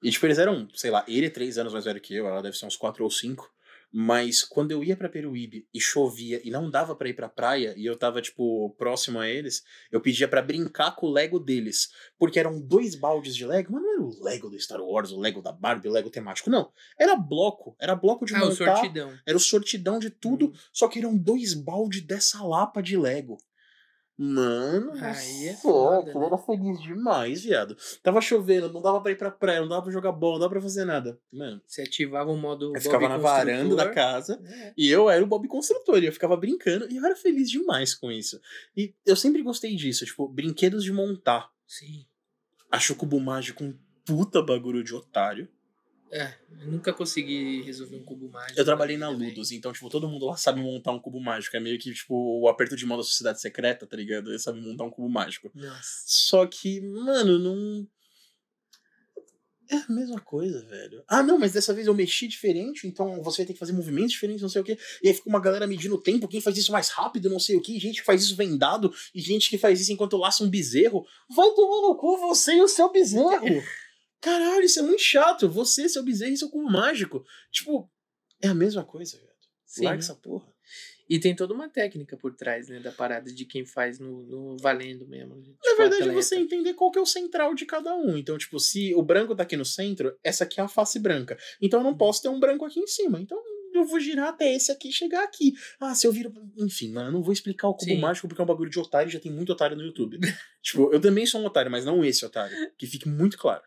E, 0.01 0.13
tipo, 0.13 0.25
eles 0.27 0.39
eram, 0.39 0.69
sei 0.73 0.93
lá, 0.93 1.05
ele 1.09 1.27
é 1.27 1.31
três 1.31 1.59
anos 1.59 1.73
mais 1.73 1.85
velho 1.85 2.01
que 2.01 2.15
eu, 2.15 2.29
ela 2.29 2.41
deve 2.41 2.57
ser 2.57 2.67
uns 2.67 2.77
quatro 2.77 3.03
ou 3.03 3.11
cinco. 3.11 3.53
Mas 3.93 4.43
quando 4.43 4.71
eu 4.71 4.85
ia 4.85 4.97
pra 4.97 5.09
Peruíbe 5.09 5.67
e 5.73 5.81
chovia 5.81 6.41
e 6.45 6.51
não 6.51 6.71
dava 6.71 6.95
pra 6.95 7.09
ir 7.09 7.15
pra 7.15 7.29
praia 7.29 7.75
e 7.77 7.87
eu 7.87 7.97
tava, 7.97 8.21
tipo, 8.21 8.71
próximo 8.77 9.19
a 9.19 9.29
eles, 9.29 9.63
eu 9.91 10.01
pedia 10.01 10.29
pra 10.29 10.43
brincar 10.43 10.95
com 10.95 11.07
o 11.07 11.11
Lego 11.11 11.39
deles. 11.39 11.89
Porque 12.19 12.39
eram 12.39 12.61
dois 12.61 12.95
baldes 12.95 13.35
de 13.35 13.47
Lego, 13.47 13.73
mas 13.73 13.83
não 13.83 13.93
era 13.93 14.03
o 14.03 14.23
Lego 14.25 14.51
do 14.51 14.61
Star 14.61 14.81
Wars, 14.81 15.11
o 15.11 15.19
Lego 15.19 15.41
da 15.41 15.53
Barbie, 15.53 15.89
o 15.89 15.93
Lego 15.93 16.11
temático, 16.11 16.51
não. 16.51 16.71
Era 16.99 17.17
bloco, 17.17 17.75
era 17.81 17.95
bloco 17.95 18.27
de 18.27 18.35
Ah, 18.35 18.45
o 18.45 18.49
montar, 18.51 18.77
sortidão. 18.77 19.19
era 19.27 19.37
o 19.37 19.41
sortidão 19.41 19.99
de 19.99 20.11
tudo, 20.11 20.53
só 20.73 20.87
que 20.87 20.99
eram 20.99 21.17
dois 21.17 21.55
baldes 21.55 22.03
dessa 22.03 22.43
lapa 22.43 22.83
de 22.83 22.97
Lego. 22.97 23.39
Mano, 24.21 24.93
Aí 25.01 25.47
é 25.49 25.55
foda, 25.55 26.01
aquilo 26.11 26.21
né? 26.21 26.27
era 26.27 26.39
feliz 26.39 26.81
demais, 26.83 27.45
viado. 27.45 27.77
Tava 28.03 28.21
chovendo, 28.21 28.73
não 28.73 28.83
dava 28.83 29.01
pra 29.01 29.13
ir 29.13 29.17
pra 29.17 29.31
praia, 29.31 29.61
não 29.61 29.69
dava 29.69 29.83
pra 29.83 29.93
jogar 29.93 30.11
bola, 30.11 30.33
não 30.35 30.41
dava 30.41 30.51
pra 30.55 30.61
fazer 30.61 30.85
nada. 30.85 31.21
Mano, 31.33 31.63
Você 31.65 31.83
ativava 31.83 32.29
o 32.33 32.37
modo. 32.37 32.73
eu 32.75 32.81
ficava 32.81 33.09
na 33.09 33.17
varanda 33.17 33.77
da 33.77 33.89
casa 33.91 34.43
É. 34.45 34.73
e 34.77 34.89
eu 34.91 35.09
era 35.09 35.23
o 35.23 35.27
Bob 35.27 35.47
Construtor, 35.47 36.03
e 36.03 36.07
eu 36.07 36.13
ficava 36.13 36.37
brincando, 36.37 36.91
e 36.91 36.97
eu 36.97 37.05
era 37.07 37.15
feliz 37.15 37.49
demais 37.49 37.95
com 37.95 38.11
isso. 38.11 38.41
E 38.77 38.93
eu 39.07 39.15
sempre 39.15 39.41
gostei 39.41 39.77
disso, 39.77 40.05
tipo, 40.05 40.27
brinquedos 40.29 40.83
de 40.83 40.93
montar. 40.93 41.49
Sim. 41.65 42.05
Acho 42.73 42.95
o 42.95 42.97
cubo 42.97 43.21
mágico 43.21 43.63
um 43.63 43.79
puta 44.05 44.43
bagulho 44.43 44.83
de 44.83 44.95
otário. 44.95 45.49
É, 46.11 46.35
nunca 46.65 46.93
consegui 46.93 47.63
resolver 47.63 47.97
um 47.97 48.03
cubo 48.03 48.29
mágico. 48.31 48.59
Eu 48.59 48.65
trabalhei 48.65 48.97
na 48.97 49.11
também. 49.11 49.29
Ludus, 49.29 49.53
então, 49.53 49.73
tipo, 49.73 49.89
todo 49.91 50.09
mundo 50.09 50.27
lá 50.27 50.37
sabe 50.37 50.61
montar 50.61 50.93
um 50.93 50.99
cubo 50.99 51.21
mágico. 51.21 51.57
É 51.57 51.61
meio 51.61 51.79
que, 51.79 51.93
tipo, 51.93 52.15
o 52.41 52.49
aperto 52.49 52.77
de 52.77 52.87
mão 52.87 52.97
da 52.97 53.03
sociedade 53.03 53.41
secreta, 53.41 53.87
tá 53.87 53.97
ligado? 53.97 54.31
Ele 54.31 54.39
sabe 54.39 54.61
montar 54.61 54.85
um 54.85 54.91
cubo 54.91 55.09
mágico. 55.09 55.51
Nossa. 55.55 56.03
Só 56.07 56.47
que, 56.47 56.81
mano, 56.81 57.39
não. 57.39 57.87
É 59.71 59.77
a 59.77 59.87
mesma 59.91 60.19
coisa, 60.19 60.65
velho. 60.65 61.05
Ah, 61.07 61.23
não, 61.23 61.39
mas 61.39 61.53
dessa 61.53 61.75
vez 61.75 61.87
eu 61.87 61.95
mexi 61.95 62.27
diferente, 62.27 62.87
então 62.87 63.23
você 63.23 63.43
vai 63.43 63.49
ter 63.49 63.53
que 63.53 63.59
fazer 63.59 63.75
movimentos 63.75 64.13
diferentes, 64.13 64.41
não 64.41 64.49
sei 64.49 64.63
o 64.63 64.65
quê. 64.65 64.79
E 65.03 65.09
aí 65.09 65.15
fica 65.15 65.29
uma 65.29 65.41
galera 65.41 65.67
medindo 65.67 65.95
o 65.95 66.01
tempo, 66.01 66.27
quem 66.27 66.41
faz 66.41 66.57
isso 66.57 66.73
mais 66.73 66.89
rápido, 66.89 67.29
não 67.29 67.39
sei 67.39 67.55
o 67.57 67.61
quê. 67.61 67.79
Gente 67.79 68.01
que 68.01 68.07
faz 68.07 68.23
isso 68.23 68.35
vendado, 68.35 68.91
e 69.15 69.21
gente 69.21 69.51
que 69.51 69.59
faz 69.59 69.79
isso 69.79 69.93
enquanto 69.93 70.17
laça 70.17 70.43
um 70.43 70.49
bezerro. 70.49 71.07
Vai 71.29 71.51
tomar 71.51 71.87
no 71.87 71.95
cu 71.97 72.17
você 72.17 72.55
e 72.55 72.63
o 72.63 72.69
seu 72.69 72.91
bezerro. 72.91 73.45
Caralho, 74.21 74.65
isso 74.65 74.79
é 74.81 74.83
muito 74.83 75.03
chato. 75.03 75.49
Você, 75.49 75.89
seu 75.89 76.03
bezerro 76.05 76.33
e 76.33 76.37
seu 76.37 76.49
cubo 76.51 76.71
mágico. 76.71 77.25
Tipo, 77.53 77.91
é 78.43 78.49
a 78.49 78.55
mesma 78.55 78.85
coisa, 78.85 79.17
velho. 79.17 79.29
Sim. 79.65 79.85
Larga 79.85 80.01
essa 80.01 80.15
porra. 80.15 80.47
E 81.09 81.19
tem 81.19 81.35
toda 81.35 81.55
uma 81.55 81.69
técnica 81.71 82.17
por 82.19 82.35
trás, 82.35 82.69
né? 82.69 82.81
Da 82.81 82.93
parada 82.93 83.33
de 83.33 83.45
quem 83.47 83.65
faz 83.65 83.99
no, 83.99 84.23
no 84.25 84.57
valendo 84.59 85.07
mesmo. 85.09 85.37
Na 85.37 85.43
Tipo, 85.43 85.77
verdade, 85.79 86.03
atleta. 86.03 86.23
você 86.23 86.37
entender 86.37 86.75
qual 86.75 86.91
que 86.91 86.99
é 86.99 87.03
o 87.03 87.07
central 87.07 87.55
de 87.55 87.65
cada 87.65 87.95
um. 87.97 88.17
Então, 88.19 88.37
tipo, 88.37 88.59
se 88.61 88.95
o 88.95 89.03
branco 89.03 89.35
tá 89.35 89.43
aqui 89.45 89.57
no 89.57 89.65
centro, 89.65 90.15
essa 90.23 90.45
aqui 90.45 90.61
é 90.61 90.63
a 90.63 90.69
face 90.69 90.99
branca. 90.99 91.39
Então 91.63 91.81
eu 91.81 91.85
não 91.85 91.97
posso 91.97 92.21
ter 92.23 92.29
um 92.29 92.39
branco 92.39 92.65
aqui 92.65 92.79
em 92.81 92.87
cima. 92.87 93.19
Então 93.21 93.41
eu 93.75 93.87
vou 93.87 93.99
girar 94.01 94.29
até 94.29 94.53
esse 94.55 94.71
aqui 94.71 94.93
chegar 94.93 95.23
aqui. 95.25 95.55
Ah, 95.81 95.95
se 95.95 96.07
eu 96.07 96.13
viro. 96.13 96.31
Enfim, 96.59 96.91
mano, 96.93 97.09
eu 97.09 97.13
não 97.13 97.23
vou 97.23 97.33
explicar 97.33 97.69
o 97.69 97.75
cubo 97.75 97.91
Sim. 97.93 98.01
mágico 98.01 98.29
porque 98.29 98.41
é 98.43 98.45
um 98.45 98.49
bagulho 98.49 98.71
de 98.71 98.79
otário 98.79 99.09
e 99.09 99.13
já 99.13 99.21
tem 99.21 99.33
muito 99.33 99.53
otário 99.53 99.77
no 99.77 99.83
YouTube. 99.85 100.19
tipo, 100.63 100.93
eu 100.93 101.01
também 101.01 101.25
sou 101.25 101.41
um 101.41 101.47
otário, 101.47 101.71
mas 101.71 101.87
não 101.87 102.05
esse 102.05 102.25
otário. 102.27 102.55
Que 102.77 102.87
fique 102.87 103.09
muito 103.09 103.39
claro. 103.39 103.63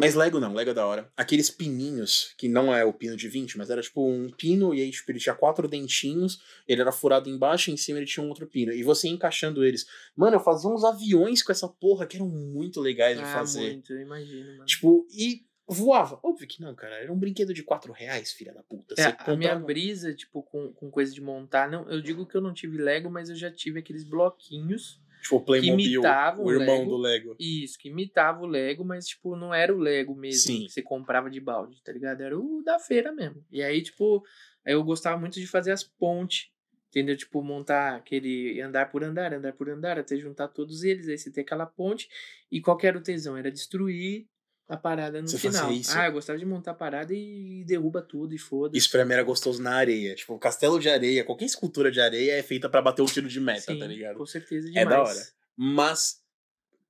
Mas 0.00 0.14
Lego 0.14 0.40
não, 0.40 0.54
Lego 0.54 0.70
é 0.70 0.74
da 0.74 0.86
hora. 0.86 1.12
Aqueles 1.16 1.50
pininhos, 1.50 2.34
que 2.36 2.48
não 2.48 2.74
é 2.74 2.84
o 2.84 2.92
pino 2.92 3.16
de 3.16 3.28
20, 3.28 3.58
mas 3.58 3.70
era 3.70 3.82
tipo 3.82 4.08
um 4.08 4.30
pino, 4.30 4.74
e 4.74 4.80
aí 4.80 4.90
tipo, 4.90 5.10
ele 5.10 5.18
tinha 5.18 5.34
quatro 5.34 5.68
dentinhos, 5.68 6.40
ele 6.66 6.80
era 6.80 6.90
furado 6.90 7.28
embaixo 7.28 7.70
e 7.70 7.74
em 7.74 7.76
cima 7.76 7.98
ele 7.98 8.06
tinha 8.06 8.24
um 8.24 8.28
outro 8.28 8.46
pino. 8.46 8.72
E 8.72 8.82
você 8.82 9.06
ia 9.08 9.14
encaixando 9.14 9.64
eles. 9.64 9.86
Mano, 10.16 10.36
eu 10.36 10.40
fazia 10.40 10.70
uns 10.70 10.84
aviões 10.84 11.42
com 11.42 11.52
essa 11.52 11.68
porra 11.68 12.06
que 12.06 12.16
eram 12.16 12.28
muito 12.28 12.80
legais 12.80 13.16
de 13.18 13.24
ah, 13.24 13.32
fazer. 13.32 13.72
muito, 13.72 13.92
eu 13.92 14.00
imagino, 14.00 14.52
mano. 14.52 14.64
Tipo, 14.64 15.06
e 15.12 15.44
voava. 15.68 16.18
Óbvio 16.22 16.48
que 16.48 16.60
não, 16.60 16.74
cara. 16.74 16.96
Era 16.96 17.12
um 17.12 17.18
brinquedo 17.18 17.54
de 17.54 17.62
4 17.62 17.92
reais, 17.92 18.32
filha 18.32 18.52
da 18.52 18.62
puta. 18.62 18.94
É, 18.98 19.02
Você 19.02 19.02
a 19.02 19.36
minha 19.36 19.50
comprava- 19.50 19.64
brisa, 19.64 20.14
tipo, 20.14 20.42
com, 20.42 20.72
com 20.72 20.90
coisa 20.90 21.12
de 21.12 21.20
montar, 21.20 21.70
não, 21.70 21.88
eu 21.88 22.00
digo 22.00 22.26
que 22.26 22.36
eu 22.36 22.40
não 22.40 22.52
tive 22.52 22.78
Lego, 22.78 23.10
mas 23.10 23.30
eu 23.30 23.36
já 23.36 23.50
tive 23.50 23.78
aqueles 23.78 24.02
bloquinhos. 24.02 25.00
Tipo, 25.20 25.36
o 25.36 25.40
Playmobil, 25.40 26.02
o 26.38 26.50
irmão 26.50 26.78
Lego. 26.78 26.90
do 26.90 26.96
Lego. 26.96 27.36
Isso, 27.38 27.78
que 27.78 27.88
imitava 27.88 28.42
o 28.42 28.46
Lego, 28.46 28.84
mas, 28.84 29.06
tipo, 29.06 29.36
não 29.36 29.52
era 29.52 29.74
o 29.74 29.78
Lego 29.78 30.14
mesmo 30.14 30.40
Sim. 30.52 30.66
que 30.66 30.70
você 30.70 30.82
comprava 30.82 31.30
de 31.30 31.40
balde, 31.40 31.82
tá 31.82 31.92
ligado? 31.92 32.22
Era 32.22 32.38
o 32.38 32.62
da 32.64 32.78
feira 32.78 33.12
mesmo. 33.12 33.44
E 33.50 33.62
aí, 33.62 33.82
tipo, 33.82 34.24
aí 34.64 34.72
eu 34.72 34.82
gostava 34.82 35.18
muito 35.18 35.34
de 35.38 35.46
fazer 35.46 35.72
as 35.72 35.84
pontes, 35.84 36.50
entendeu? 36.88 37.16
Tipo, 37.16 37.42
montar 37.42 37.96
aquele 37.96 38.60
andar 38.60 38.90
por 38.90 39.04
andar, 39.04 39.32
andar 39.34 39.52
por 39.52 39.68
andar, 39.68 39.98
até 39.98 40.16
juntar 40.16 40.48
todos 40.48 40.82
eles, 40.82 41.08
aí 41.08 41.18
você 41.18 41.30
tem 41.30 41.42
aquela 41.42 41.66
ponte. 41.66 42.08
E 42.50 42.60
qual 42.60 42.78
era 42.82 42.98
o 42.98 43.02
tesão? 43.02 43.36
Era 43.36 43.50
destruir 43.50 44.26
a 44.70 44.76
parada 44.76 45.20
no 45.20 45.28
Você 45.28 45.36
final. 45.38 45.72
isso? 45.72 45.90
Ah, 45.98 46.06
eu 46.06 46.12
gostava 46.12 46.38
de 46.38 46.46
montar 46.46 46.70
a 46.70 46.74
parada 46.74 47.12
e 47.12 47.64
derruba 47.66 48.00
tudo 48.00 48.34
e 48.34 48.38
foda-se. 48.38 48.78
Isso 48.78 48.90
pra 48.90 49.04
mim 49.04 49.12
era 49.14 49.22
gostoso 49.24 49.60
na 49.60 49.74
areia. 49.74 50.14
Tipo, 50.14 50.38
castelo 50.38 50.78
de 50.78 50.88
areia, 50.88 51.24
qualquer 51.24 51.46
escultura 51.46 51.90
de 51.90 52.00
areia 52.00 52.32
é 52.38 52.42
feita 52.42 52.68
pra 52.68 52.80
bater 52.80 53.02
um 53.02 53.06
tiro 53.06 53.28
de 53.28 53.40
meta, 53.40 53.72
Sim, 53.72 53.78
tá 53.80 53.86
ligado? 53.86 54.16
Com 54.16 54.24
certeza 54.26 54.68
É 54.68 54.70
demais. 54.70 54.88
da 54.88 55.02
hora. 55.02 55.26
Mas, 55.56 56.22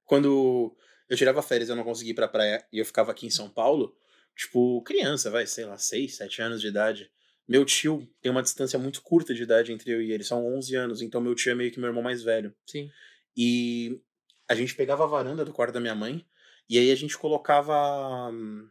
quando 0.05 0.77
eu 1.09 1.17
tirava 1.17 1.41
férias 1.43 1.71
eu 1.71 1.77
não 1.77 1.85
conseguia 1.85 2.13
ir 2.13 2.15
pra 2.15 2.29
praia 2.29 2.65
e 2.73 2.79
eu 2.79 2.85
ficava 2.85 3.11
aqui 3.11 3.27
em 3.27 3.31
São 3.31 3.49
Paulo, 3.49 3.97
tipo, 4.37 4.83
criança, 4.83 5.31
vai, 5.31 5.47
sei 5.47 5.65
lá, 5.65 5.79
6, 5.79 6.17
7 6.17 6.43
anos 6.43 6.61
de 6.61 6.69
idade. 6.69 7.11
Meu 7.49 7.65
tio 7.65 8.07
tem 8.21 8.31
uma 8.31 8.43
distância 8.43 8.79
muito 8.79 9.03
curta 9.03 9.35
de 9.35 9.43
idade 9.43 9.73
entre 9.73 9.91
eu 9.91 10.01
e 10.03 10.13
ele, 10.13 10.23
são 10.23 10.47
11 10.55 10.77
anos, 10.77 11.03
então 11.03 11.21
meu 11.21 11.35
tio 11.35 11.51
é 11.51 11.55
meio 11.55 11.73
que 11.73 11.81
meu 11.81 11.89
irmão 11.89 12.03
mais 12.03 12.23
velho. 12.23 12.55
Sim. 12.67 12.89
E 13.37 14.01
a 14.49 14.55
gente 14.55 14.75
pegava 14.75 15.03
a 15.05 15.07
varanda 15.07 15.45
do 15.45 15.53
quarto 15.53 15.73
da 15.73 15.81
minha 15.81 15.95
mãe 15.95 16.25
e 16.71 16.79
aí 16.79 16.93
a 16.93 16.95
gente 16.95 17.19
colocava 17.19 18.31
hum, 18.33 18.69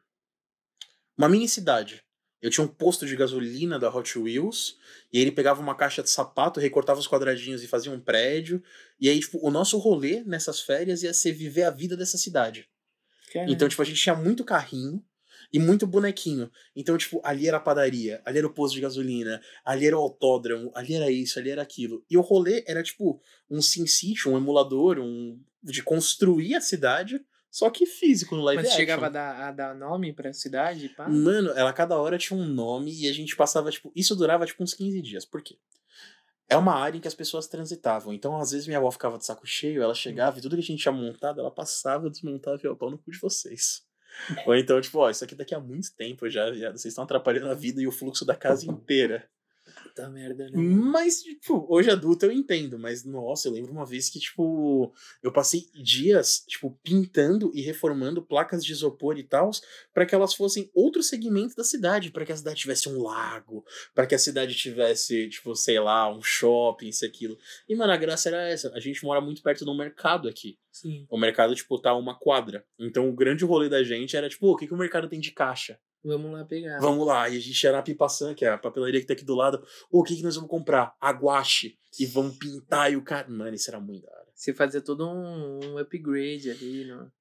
uma 1.17 1.27
mini 1.27 1.49
cidade. 1.49 2.01
Eu 2.41 2.49
tinha 2.49 2.63
um 2.63 2.67
posto 2.69 3.05
de 3.05 3.13
gasolina 3.13 3.77
da 3.77 3.93
Hot 3.93 4.17
Wheels 4.17 4.77
e 5.11 5.17
aí 5.17 5.23
ele 5.23 5.33
pegava 5.33 5.61
uma 5.61 5.75
caixa 5.75 6.01
de 6.01 6.09
sapato, 6.09 6.61
recortava 6.61 6.97
os 6.97 7.07
quadradinhos 7.07 7.61
e 7.61 7.67
fazia 7.67 7.91
um 7.91 7.99
prédio. 7.99 8.63
E 9.01 9.09
aí, 9.09 9.19
tipo, 9.19 9.45
o 9.45 9.51
nosso 9.51 9.77
rolê 9.77 10.23
nessas 10.23 10.61
férias 10.61 11.03
ia 11.03 11.13
ser 11.13 11.33
viver 11.33 11.63
a 11.63 11.69
vida 11.69 11.97
dessa 11.97 12.17
cidade. 12.17 12.69
Caralho. 13.33 13.51
Então, 13.51 13.67
tipo, 13.67 13.81
a 13.81 13.85
gente 13.85 14.01
tinha 14.01 14.15
muito 14.15 14.45
carrinho 14.45 15.03
e 15.51 15.59
muito 15.59 15.85
bonequinho. 15.85 16.49
Então, 16.73 16.97
tipo, 16.97 17.19
ali 17.25 17.49
era 17.49 17.57
a 17.57 17.59
padaria, 17.59 18.21
ali 18.23 18.37
era 18.37 18.47
o 18.47 18.53
posto 18.53 18.75
de 18.75 18.81
gasolina, 18.81 19.41
ali 19.65 19.87
era 19.87 19.97
o 19.97 20.01
autódromo, 20.01 20.71
ali 20.73 20.93
era 20.93 21.11
isso, 21.11 21.37
ali 21.37 21.49
era 21.49 21.61
aquilo. 21.61 22.05
E 22.09 22.17
o 22.17 22.21
rolê 22.21 22.63
era, 22.65 22.81
tipo, 22.81 23.21
um 23.49 23.61
SimCity, 23.61 24.29
um 24.29 24.37
emulador, 24.37 24.99
um 24.99 25.37
de 25.61 25.83
construir 25.83 26.55
a 26.55 26.61
cidade, 26.61 27.19
só 27.51 27.69
que 27.69 27.85
físico, 27.85 28.35
no 28.35 28.43
live 28.43 28.61
Mas 28.61 28.67
action. 28.67 28.79
chegava 28.79 29.07
a 29.07 29.09
dar, 29.09 29.47
a 29.47 29.51
dar 29.51 29.75
nome 29.75 30.13
pra 30.13 30.31
cidade, 30.31 30.89
pá? 30.89 31.07
Mano, 31.09 31.49
ela 31.51 31.73
cada 31.73 31.99
hora 31.99 32.17
tinha 32.17 32.39
um 32.39 32.45
nome 32.45 32.93
e 32.93 33.07
a 33.07 33.13
gente 33.13 33.35
passava, 33.35 33.71
tipo, 33.71 33.91
isso 33.95 34.15
durava 34.15 34.45
tipo 34.45 34.63
uns 34.63 34.73
15 34.73 35.01
dias. 35.01 35.25
Por 35.25 35.41
quê? 35.41 35.57
É 36.47 36.57
uma 36.57 36.73
área 36.73 36.97
em 36.97 37.01
que 37.01 37.07
as 37.07 37.13
pessoas 37.13 37.47
transitavam. 37.47 38.13
Então, 38.13 38.35
às 38.37 38.51
vezes, 38.51 38.67
minha 38.67 38.79
avó 38.79 38.89
ficava 38.91 39.17
de 39.17 39.25
saco 39.25 39.45
cheio, 39.45 39.81
ela 39.81 39.93
chegava 39.93 40.37
e 40.37 40.41
tudo 40.41 40.55
que 40.55 40.61
a 40.61 40.65
gente 40.65 40.81
tinha 40.81 40.91
montado, 40.91 41.39
ela 41.39 41.51
passava, 41.51 42.09
desmontava 42.09 42.59
e 42.63 42.67
ia 42.67 42.75
pau 42.75 42.89
no 42.89 42.97
cu 42.97 43.11
de 43.11 43.19
vocês. 43.19 43.83
Ou 44.45 44.55
então, 44.55 44.79
tipo, 44.81 44.99
ó, 44.99 45.09
isso 45.09 45.23
aqui 45.23 45.35
daqui 45.35 45.53
a 45.53 45.59
muito 45.59 45.95
tempo 45.95 46.29
já, 46.29 46.51
já 46.53 46.71
vocês 46.71 46.85
estão 46.85 47.03
atrapalhando 47.03 47.49
a 47.49 47.53
vida 47.53 47.81
e 47.81 47.87
o 47.87 47.91
fluxo 47.91 48.25
da 48.25 48.35
casa 48.35 48.65
inteira. 48.65 49.29
Puta 49.83 50.09
merda, 50.09 50.49
né? 50.49 50.57
Mas, 50.57 51.21
tipo, 51.21 51.65
hoje 51.69 51.89
adulto 51.89 52.25
eu 52.25 52.31
entendo, 52.31 52.77
mas 52.77 53.03
nossa, 53.03 53.47
eu 53.47 53.53
lembro 53.53 53.71
uma 53.71 53.85
vez 53.85 54.09
que, 54.09 54.19
tipo, 54.19 54.93
eu 55.23 55.31
passei 55.31 55.67
dias, 55.73 56.43
tipo, 56.47 56.77
pintando 56.83 57.51
e 57.53 57.61
reformando 57.61 58.21
placas 58.21 58.63
de 58.63 58.71
isopor 58.71 59.17
e 59.17 59.23
tal, 59.23 59.51
para 59.93 60.05
que 60.05 60.15
elas 60.15 60.33
fossem 60.33 60.69
outro 60.73 61.01
segmento 61.03 61.55
da 61.55 61.63
cidade, 61.63 62.11
para 62.11 62.25
que 62.25 62.31
a 62.31 62.37
cidade 62.37 62.59
tivesse 62.59 62.89
um 62.89 63.01
lago, 63.01 63.65
para 63.93 64.05
que 64.05 64.15
a 64.15 64.19
cidade 64.19 64.55
tivesse, 64.55 65.29
tipo, 65.29 65.55
sei 65.55 65.79
lá, 65.79 66.13
um 66.13 66.21
shopping, 66.21 66.89
isso 66.89 67.05
aquilo. 67.05 67.37
E, 67.67 67.75
mano, 67.75 67.93
a 67.93 67.97
graça 67.97 68.29
era 68.29 68.47
essa. 68.47 68.71
A 68.73 68.79
gente 68.79 69.03
mora 69.03 69.21
muito 69.21 69.41
perto 69.41 69.65
de 69.65 69.71
um 69.71 69.77
mercado 69.77 70.27
aqui. 70.27 70.57
Sim. 70.71 71.05
O 71.09 71.17
mercado, 71.17 71.53
tipo, 71.55 71.79
tá 71.79 71.93
uma 71.95 72.17
quadra. 72.17 72.65
Então 72.77 73.09
o 73.09 73.13
grande 73.13 73.43
rolê 73.43 73.67
da 73.67 73.83
gente 73.83 74.15
era, 74.15 74.29
tipo, 74.29 74.47
o 74.47 74.55
que, 74.55 74.67
que 74.67 74.73
o 74.73 74.77
mercado 74.77 75.09
tem 75.09 75.19
de 75.19 75.31
caixa? 75.31 75.79
Vamos 76.03 76.31
lá 76.31 76.45
pegar. 76.45 76.79
Vamos 76.79 77.05
lá, 77.05 77.27
e 77.29 77.35
a 77.37 77.39
gente 77.39 77.61
ia 77.61 77.71
na 77.71 77.81
Pipaçã, 77.81 78.33
que 78.33 78.45
é 78.45 78.49
a 78.49 78.57
papelaria 78.57 79.01
que 79.01 79.07
tá 79.07 79.13
aqui 79.13 79.25
do 79.25 79.35
lado. 79.35 79.65
O 79.91 80.03
que, 80.03 80.15
que 80.15 80.23
nós 80.23 80.35
vamos 80.35 80.49
comprar? 80.49 80.95
Aguache. 80.99 81.77
E 81.99 82.05
vamos 82.05 82.37
pintar 82.37 82.91
e 82.91 82.95
o 82.95 83.03
cara. 83.03 83.27
Mano, 83.29 83.53
isso 83.53 83.69
era 83.69 83.79
muito 83.79 84.05
da 84.05 84.11
hora. 84.11 84.27
Você 84.33 84.53
fazia 84.53 84.79
todo 84.81 85.05
um, 85.07 85.59
um 85.73 85.77
upgrade 85.77 86.49
ali, 86.49 86.85
no... 86.85 87.11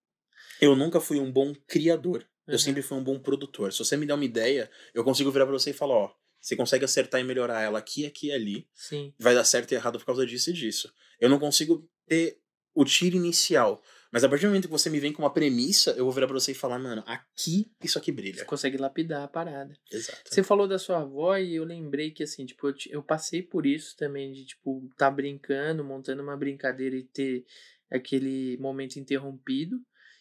Eu 0.61 0.77
nunca 0.77 1.01
fui 1.01 1.19
um 1.19 1.31
bom 1.33 1.53
criador. 1.67 2.25
Eu 2.47 2.53
Uhum. 2.53 2.59
sempre 2.59 2.83
fui 2.83 2.97
um 2.97 3.05
bom 3.05 3.19
produtor. 3.19 3.73
Se 3.73 3.79
você 3.81 3.97
me 3.97 4.07
der 4.07 4.15
uma 4.15 4.25
ideia, 4.25 4.71
eu 4.95 5.05
consigo 5.05 5.31
virar 5.31 5.45
pra 5.45 5.53
você 5.53 5.71
e 5.71 5.75
falar: 5.75 5.95
ó, 5.95 6.11
você 6.41 6.57
consegue 6.57 6.85
acertar 6.85 7.21
e 7.21 7.25
melhorar 7.25 7.61
ela 7.61 7.79
aqui, 7.79 8.07
aqui 8.07 8.29
e 8.29 8.33
ali. 8.33 8.69
Sim. 8.75 9.13
Vai 9.19 9.35
dar 9.35 9.45
certo 9.45 9.73
e 9.73 9.75
errado 9.75 9.99
por 9.99 10.07
causa 10.07 10.25
disso 10.25 10.51
e 10.51 10.53
disso. 10.53 10.93
Eu 11.21 11.29
não 11.29 11.39
consigo 11.39 11.87
ter 12.07 12.39
o 12.75 12.85
tiro 12.85 13.17
inicial. 13.17 13.83
Mas 14.11 14.25
a 14.25 14.29
partir 14.29 14.47
do 14.47 14.49
momento 14.49 14.65
que 14.67 14.71
você 14.73 14.89
me 14.89 14.99
vem 14.99 15.13
com 15.13 15.23
uma 15.23 15.33
premissa, 15.33 15.91
eu 15.91 16.05
vou 16.05 16.13
virar 16.13 16.27
pra 16.27 16.35
você 16.35 16.53
e 16.53 16.55
falar, 16.55 16.79
mano, 16.79 17.03
aqui 17.07 17.71
isso 17.83 17.99
aqui 17.99 18.11
Você 18.11 18.17
brilha. 18.17 18.45
consegue 18.47 18.77
lapidar 18.79 19.23
a 19.23 19.29
parada. 19.29 19.75
Exato. 19.93 20.23
Você 20.25 20.43
falou 20.43 20.67
da 20.67 20.79
sua 20.79 21.01
avó 21.03 21.37
e 21.37 21.55
eu 21.57 21.65
lembrei 21.65 22.11
que, 22.11 22.23
assim, 22.23 22.47
tipo, 22.47 22.69
eu, 22.69 22.75
eu 22.91 23.03
passei 23.03 23.43
por 23.43 23.67
isso 23.67 23.95
também, 23.97 24.33
de, 24.33 24.47
tipo, 24.47 24.89
tá 24.97 25.11
brincando, 25.11 25.85
montando 25.85 26.23
uma 26.23 26.37
brincadeira 26.37 26.97
e 26.97 27.03
ter 27.05 27.45
aquele 27.91 28.57
momento 28.59 28.97
interrompido. 28.97 29.79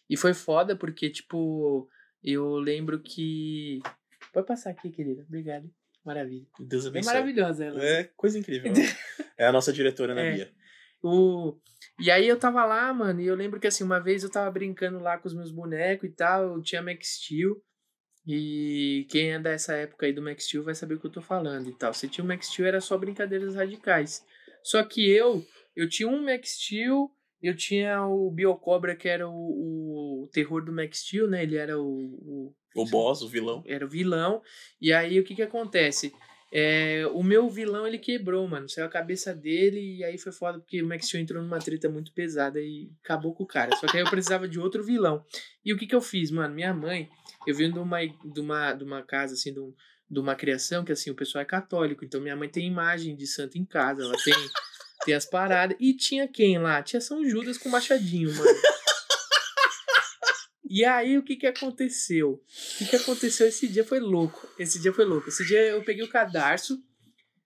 E 0.10 0.18
foi 0.18 0.34
foda 0.34 0.76
porque, 0.76 1.10
tipo, 1.10 1.90
eu 2.24 2.56
lembro 2.58 3.00
que. 3.02 3.80
Pode 4.34 4.48
passar 4.48 4.70
aqui, 4.72 4.90
querida. 4.90 5.24
Obrigado. 5.28 5.70
Maravilha. 6.04 6.46
Deus 6.60 6.86
É 6.86 6.88
abençoe. 6.90 7.14
maravilhosa 7.14 7.66
ela. 7.66 7.84
É 7.84 8.04
coisa 8.16 8.38
incrível. 8.40 8.72
é 9.38 9.46
a 9.48 9.52
nossa 9.52 9.72
diretora, 9.74 10.14
Ana 10.14 10.22
É. 10.24 10.34
Bia. 10.36 10.52
O... 11.04 11.58
E 12.00 12.12
aí 12.12 12.28
eu 12.28 12.38
tava 12.40 12.64
lá, 12.66 12.94
mano, 12.94 13.20
e 13.22 13.26
eu 13.28 13.36
lembro 13.36 13.60
que 13.60 13.68
assim, 13.68 13.84
uma 13.84 14.00
vez 14.00 14.24
eu 14.24 14.30
tava 14.30 14.52
brincando 14.52 15.00
lá 15.00 15.18
com 15.18 15.28
os 15.28 15.34
meus 15.34 15.52
bonecos 15.52 16.08
e 16.10 16.14
tal, 16.14 16.44
eu 16.56 16.62
tinha 16.62 16.82
Max 16.82 17.16
Steel. 17.20 17.56
E 18.26 19.08
quem 19.10 19.32
é 19.32 19.40
dessa 19.40 19.74
época 19.74 20.06
aí 20.06 20.12
do 20.14 20.22
Max 20.22 20.46
Steel 20.46 20.64
vai 20.64 20.76
saber 20.76 20.96
o 20.96 21.00
que 21.00 21.08
eu 21.08 21.12
tô 21.12 21.22
falando 21.22 21.70
e 21.70 21.74
tal. 21.74 21.94
Se 21.94 22.10
tinha 22.10 22.24
o 22.24 22.28
Max 22.28 22.48
Steel 22.48 22.68
era 22.68 22.82
só 22.82 22.98
brincadeiras 22.98 23.56
radicais. 23.56 24.24
Só 24.64 24.84
que 24.84 25.10
eu, 25.10 25.44
eu 25.76 25.88
tinha 25.88 26.10
um 26.10 26.24
Max 26.26 26.52
Steel, 26.62 27.10
eu 27.42 27.56
tinha 27.56 28.06
o 28.06 28.30
Biocobra 28.30 28.96
que 28.96 29.08
era 29.08 29.28
o, 29.30 30.24
o 30.24 30.30
terror 30.34 30.64
do 30.66 30.74
Max 30.74 31.00
Steel, 31.00 31.28
né? 31.30 31.44
Ele 31.44 31.56
era 31.56 31.80
o, 31.80 31.86
o 31.86 32.54
O 32.76 32.86
boss, 32.86 33.22
o 33.22 33.30
vilão. 33.30 33.64
era 33.66 33.86
o 33.86 33.90
vilão. 33.90 34.42
E 34.82 34.92
aí 34.92 35.20
o 35.20 35.24
que 35.24 35.34
que 35.34 35.42
acontece? 35.44 36.14
É, 36.52 37.06
o 37.14 37.22
meu 37.22 37.50
vilão 37.50 37.86
ele 37.86 37.98
quebrou, 37.98 38.48
mano. 38.48 38.70
Saiu 38.70 38.86
a 38.88 38.90
cabeça 38.90 39.34
dele 39.34 39.98
e 39.98 40.04
aí 40.04 40.18
foi 40.18 40.32
foda 40.32 40.60
porque 40.60 40.82
o 40.82 40.88
Max 40.88 41.06
Steel 41.08 41.22
entrou 41.24 41.42
numa 41.44 41.60
treta 41.60 41.90
muito 41.90 42.14
pesada 42.14 42.60
e 42.62 42.90
acabou 43.04 43.34
com 43.34 43.44
o 43.44 43.48
cara. 43.48 43.76
Só 43.76 43.86
que 43.88 43.98
aí 43.98 44.04
eu 44.04 44.10
precisava 44.10 44.48
de 44.48 44.60
outro 44.60 44.84
vilão. 44.84 45.24
E 45.66 45.74
o 45.74 45.78
que 45.78 45.86
que 45.86 45.96
eu 45.96 46.02
fiz, 46.02 46.32
mano? 46.32 46.56
Minha 46.56 46.74
mãe, 46.74 47.10
eu 47.46 47.54
vim 47.54 47.70
de 47.72 47.80
uma, 47.80 48.00
de 48.06 48.40
uma, 48.40 48.74
de 48.74 48.84
uma 48.84 49.02
casa 49.04 49.34
assim, 49.34 49.54
de, 49.54 49.60
um- 49.60 49.74
de 50.10 50.20
uma 50.20 50.36
criação 50.36 50.86
que 50.86 50.92
assim, 50.94 51.10
o 51.12 51.16
pessoal 51.16 51.42
é 51.42 51.46
católico. 51.46 52.06
Então 52.06 52.22
minha 52.22 52.36
mãe 52.36 52.48
tem 52.48 52.66
imagem 52.66 53.16
de 53.16 53.28
santo 53.28 53.58
em 53.58 53.66
casa, 53.66 54.04
ela 54.04 54.16
tem, 54.24 54.34
tem 55.06 55.14
as 55.16 55.26
paradas. 55.26 55.76
E 55.82 55.94
tinha 55.94 56.28
quem 56.30 56.58
lá? 56.58 56.82
Tinha 56.82 57.02
São 57.02 57.26
Judas 57.28 57.58
com 57.58 57.68
machadinho, 57.68 58.34
mano. 58.34 58.50
E 60.70 60.84
aí, 60.84 61.18
o 61.18 61.24
que 61.24 61.36
que 61.38 61.48
aconteceu? 61.48 62.32
O 62.34 62.78
que 62.78 62.86
que 62.88 62.96
aconteceu 62.98 63.48
esse 63.48 63.68
dia 63.68 63.86
foi 63.86 64.00
louco. 64.00 64.48
Esse 64.60 64.80
dia 64.82 64.92
foi 64.92 65.06
louco. 65.06 65.30
Esse 65.30 65.46
dia 65.46 65.62
eu 65.62 65.84
peguei 65.84 66.04
o 66.04 66.10
cadarço. 66.10 66.84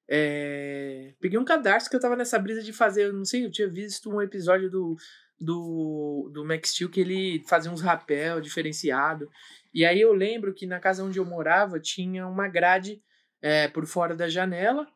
é, 0.09 1.13
Peguei 1.19 1.37
um 1.37 1.45
cadarço 1.45 1.89
que 1.89 1.95
eu 1.95 1.99
tava 1.99 2.15
nessa 2.15 2.39
brisa 2.39 2.63
de 2.63 2.73
fazer. 2.73 3.05
Eu 3.05 3.13
não 3.13 3.23
sei, 3.25 3.45
eu 3.45 3.51
tinha 3.51 3.69
visto 3.69 4.09
um 4.09 4.21
episódio 4.21 4.69
do, 4.71 4.95
do, 5.39 6.31
do 6.33 6.43
Max 6.45 6.71
Steel 6.71 6.89
que 6.89 6.99
ele 6.99 7.43
fazia 7.47 7.71
uns 7.71 7.81
rapel 7.81 8.41
diferenciado. 8.41 9.29
E 9.73 9.85
aí 9.85 10.01
eu 10.01 10.13
lembro 10.13 10.53
que 10.53 10.65
na 10.65 10.79
casa 10.79 11.03
onde 11.03 11.19
eu 11.19 11.25
morava 11.25 11.79
tinha 11.79 12.27
uma 12.27 12.47
grade 12.47 13.01
é, 13.41 13.67
por 13.67 13.85
fora 13.85 14.15
da 14.15 14.27
janela 14.27 14.87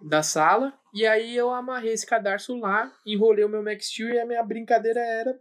da 0.00 0.22
sala. 0.22 0.72
E 0.94 1.06
aí 1.06 1.36
eu 1.36 1.50
amarrei 1.50 1.92
esse 1.92 2.06
cadarço 2.06 2.56
lá, 2.58 2.92
enrolei 3.06 3.44
o 3.44 3.48
meu 3.48 3.62
Max 3.62 3.86
Steel 3.86 4.10
e 4.10 4.18
a 4.18 4.26
minha 4.26 4.42
brincadeira 4.42 5.00
era 5.00 5.38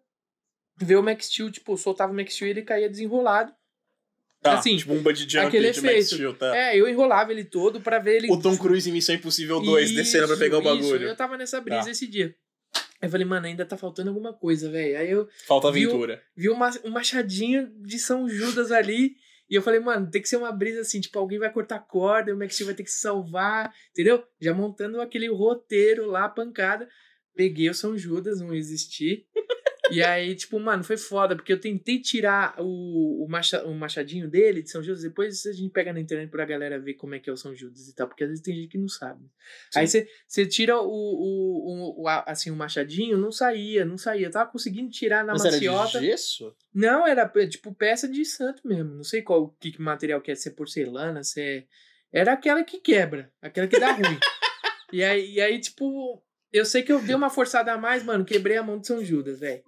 ver 0.86 0.96
o 0.98 1.04
Max 1.04 1.26
Steel, 1.28 1.52
tipo, 1.52 1.76
soltava 1.78 2.12
o 2.12 2.16
Max 2.16 2.34
Steel 2.34 2.48
e 2.48 2.52
ele 2.52 2.62
caía 2.64 2.90
desenrolado. 2.90 3.54
Tá, 4.42 4.58
Assim, 4.58 4.76
tipo 4.76 4.92
um 4.94 4.98
jump 5.16 5.38
aquele 5.46 5.70
de 5.72 5.82
Max 5.82 5.92
efeito. 5.94 6.16
Steel, 6.16 6.34
tá? 6.36 6.58
É, 6.58 6.76
eu 6.76 6.88
enrolava 6.90 7.32
ele 7.32 7.44
todo 7.44 7.80
pra 7.80 8.00
ver 8.00 8.18
ele. 8.18 8.32
O 8.32 8.40
Tom 8.42 8.58
Cruise 8.58 8.90
em 8.90 8.94
Missão 8.94 9.14
Impossível 9.14 9.60
2, 9.62 9.92
descendo 9.94 10.26
pra 10.26 10.34
Isso, 10.34 10.44
pegar 10.44 10.58
o 10.58 10.62
isso. 10.62 10.70
bagulho. 10.90 11.08
Eu 11.08 11.16
tava 11.16 11.38
nessa 11.38 11.62
brisa 11.62 11.84
Tá. 11.86 11.92
esse 11.92 12.08
dia. 12.08 12.36
Aí 13.00 13.08
eu 13.08 13.10
falei, 13.12 13.26
mano, 13.26 13.46
ainda 13.46 13.66
tá 13.66 13.78
faltando 13.78 14.10
alguma 14.10 14.34
coisa, 14.34 14.70
velho. 14.72 14.98
Aí 14.98 15.12
eu 15.12 15.28
Falta 15.46 15.72
Viu? 15.72 15.90
aventura. 15.90 16.24
vi 16.36 16.50
uma, 16.50 16.72
um 16.84 16.90
machadinho 16.90 17.72
de 17.82 18.00
São 18.00 18.28
Judas 18.28 18.72
ali. 18.72 19.16
E 19.48 19.54
eu 19.56 19.62
falei, 19.62 19.80
mano, 19.80 20.10
tem 20.10 20.22
que 20.22 20.30
ser 20.30 20.38
uma 20.38 20.52
brisa 20.52 20.82
assim, 20.82 21.02
tipo, 21.02 21.20
alguém 21.20 21.38
vai 21.38 21.52
cortar 21.52 21.78
corda, 21.80 22.34
o 22.34 22.38
Max 22.38 22.54
Steel 22.56 22.68
vai 22.68 22.76
ter 22.76 22.84
que 22.84 22.90
se 22.92 23.02
salvar, 23.02 23.72
entendeu? 23.92 24.24
Já 24.40 24.54
montando 24.54 25.02
aquele 25.02 25.28
roteiro 25.30 26.06
lá, 26.08 26.28
pancada. 26.30 26.88
Peguei 27.36 27.70
o 27.70 27.74
São 27.74 27.96
Judas, 27.98 28.40
não 28.40 28.54
existi. 28.56 29.26
E 29.92 30.04
aí, 30.04 30.36
tipo, 30.36 30.60
mano, 30.60 30.84
foi 30.84 30.98
foda, 30.98 31.36
porque 31.36 31.52
eu 31.54 31.60
tentei 31.60 32.00
tirar 32.00 32.56
o, 32.60 33.24
o, 33.24 33.28
macha, 33.30 33.64
o 33.66 33.74
machadinho 33.74 34.30
dele 34.30 34.62
de 34.62 34.70
São 34.70 34.82
Judas, 34.84 35.02
depois 35.04 35.46
a 35.46 35.52
gente 35.52 35.72
pega 35.72 35.92
na 35.94 36.00
internet 36.00 36.30
pra 36.30 36.46
galera 36.46 36.80
ver 36.80 36.94
como 36.96 37.16
é 37.16 37.20
que 37.20 37.30
é 37.30 37.34
o 37.34 37.38
São 37.38 37.54
Judas 37.56 37.88
e 37.88 37.96
tal, 37.96 38.08
porque 38.08 38.24
às 38.24 38.30
vezes 38.30 38.44
tem 38.44 38.56
gente 38.56 38.68
que 38.70 38.78
não 38.78 38.88
sabe. 38.88 39.26
Aí 39.76 39.88
você 40.28 40.46
tira 40.46 40.80
o, 40.80 40.88
o, 40.88 42.04
o, 42.04 42.08
assim, 42.08 42.52
o 42.52 42.56
machadinho, 42.56 43.18
não 43.18 43.32
saía, 43.32 43.84
não 43.86 43.98
saía. 43.98 44.28
Eu 44.28 44.32
tava 44.32 44.50
conseguindo 44.52 44.90
tirar 44.90 45.24
na 45.26 45.34
Mas 45.34 45.46
era 45.46 45.54
maciota. 45.56 46.00
de 46.00 46.06
gesso? 46.08 46.56
Não, 46.74 47.06
era 47.08 47.28
pe- 47.28 47.48
tipo 47.48 47.74
peça 47.74 48.08
de 48.08 48.24
santo 48.26 48.68
mesmo. 48.68 48.94
Não 48.96 49.04
sei 49.04 49.22
qual 49.22 49.50
que, 49.60 49.72
que 49.72 49.82
material 49.82 50.22
que 50.22 50.32
é, 50.32 50.36
se 50.36 50.50
é 50.50 50.52
porcelana, 50.52 51.24
se 51.24 51.42
é. 51.42 51.64
Era 52.14 52.34
aquela 52.34 52.64
que 52.64 52.80
quebra, 52.80 53.32
aquela 53.42 53.68
que 53.68 53.80
dá 53.80 53.92
ruim. 53.94 54.20
e, 54.92 55.04
aí, 55.04 55.34
e 55.34 55.42
aí, 55.42 55.60
tipo, 55.60 56.22
eu 56.52 56.66
sei 56.66 56.84
que 56.84 56.92
eu 56.92 57.02
dei 57.02 57.16
uma 57.16 57.30
forçada 57.30 57.72
a 57.72 57.78
mais, 57.78 58.04
mano, 58.04 58.26
quebrei 58.26 58.58
a 58.58 58.64
mão 58.64 58.78
de 58.80 58.88
São 58.88 59.04
Judas, 59.04 59.40
velho. 59.40 59.64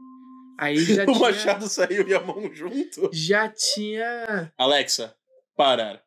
Aí 0.58 0.78
já 0.84 1.04
o 1.04 1.06
tinha. 1.08 1.20
machado 1.20 1.68
saiu 1.68 2.08
e 2.08 2.14
a 2.14 2.20
mão 2.22 2.54
junto. 2.54 3.10
Já 3.14 3.50
tinha. 3.50 4.52
Alexa, 4.58 5.16
parar. 5.56 6.04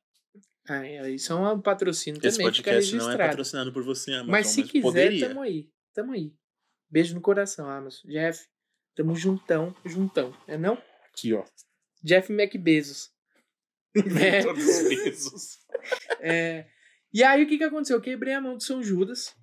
Aí 0.68 1.14
isso 1.14 1.32
é 1.32 1.36
um 1.36 1.60
patrocínio 1.60 2.20
Esse 2.24 2.38
também, 2.38 2.52
fica 2.52 2.70
podcast 2.70 2.96
não 2.96 3.10
é 3.12 3.16
patrocinado 3.16 3.72
por 3.72 3.84
você, 3.84 4.10
Amazon, 4.12 4.30
mas 4.30 4.48
se 4.48 4.64
quiser, 4.64 4.82
poderia. 4.82 5.28
tamo 5.28 5.40
aí. 5.42 5.70
Tamo 5.94 6.12
aí. 6.12 6.32
Beijo 6.90 7.14
no 7.14 7.20
coração, 7.20 7.68
Amazon. 7.70 8.10
Jeff, 8.10 8.44
tamo 8.94 9.14
juntão, 9.14 9.74
juntão. 9.84 10.36
É 10.48 10.58
não? 10.58 10.76
Aqui, 11.08 11.32
ó. 11.34 11.44
Jeff 12.02 12.32
McBezos. 12.32 13.10
É. 14.20 14.42
Todos 14.42 14.62
os 14.64 14.88
meses. 14.88 15.58
É, 16.20 16.66
E 17.12 17.22
aí, 17.22 17.44
o 17.44 17.48
que 17.48 17.56
que 17.58 17.64
aconteceu? 17.64 17.96
Eu 17.96 18.02
quebrei 18.02 18.34
a 18.34 18.40
mão 18.40 18.56
do 18.56 18.62
São 18.62 18.82
Judas, 18.82 19.34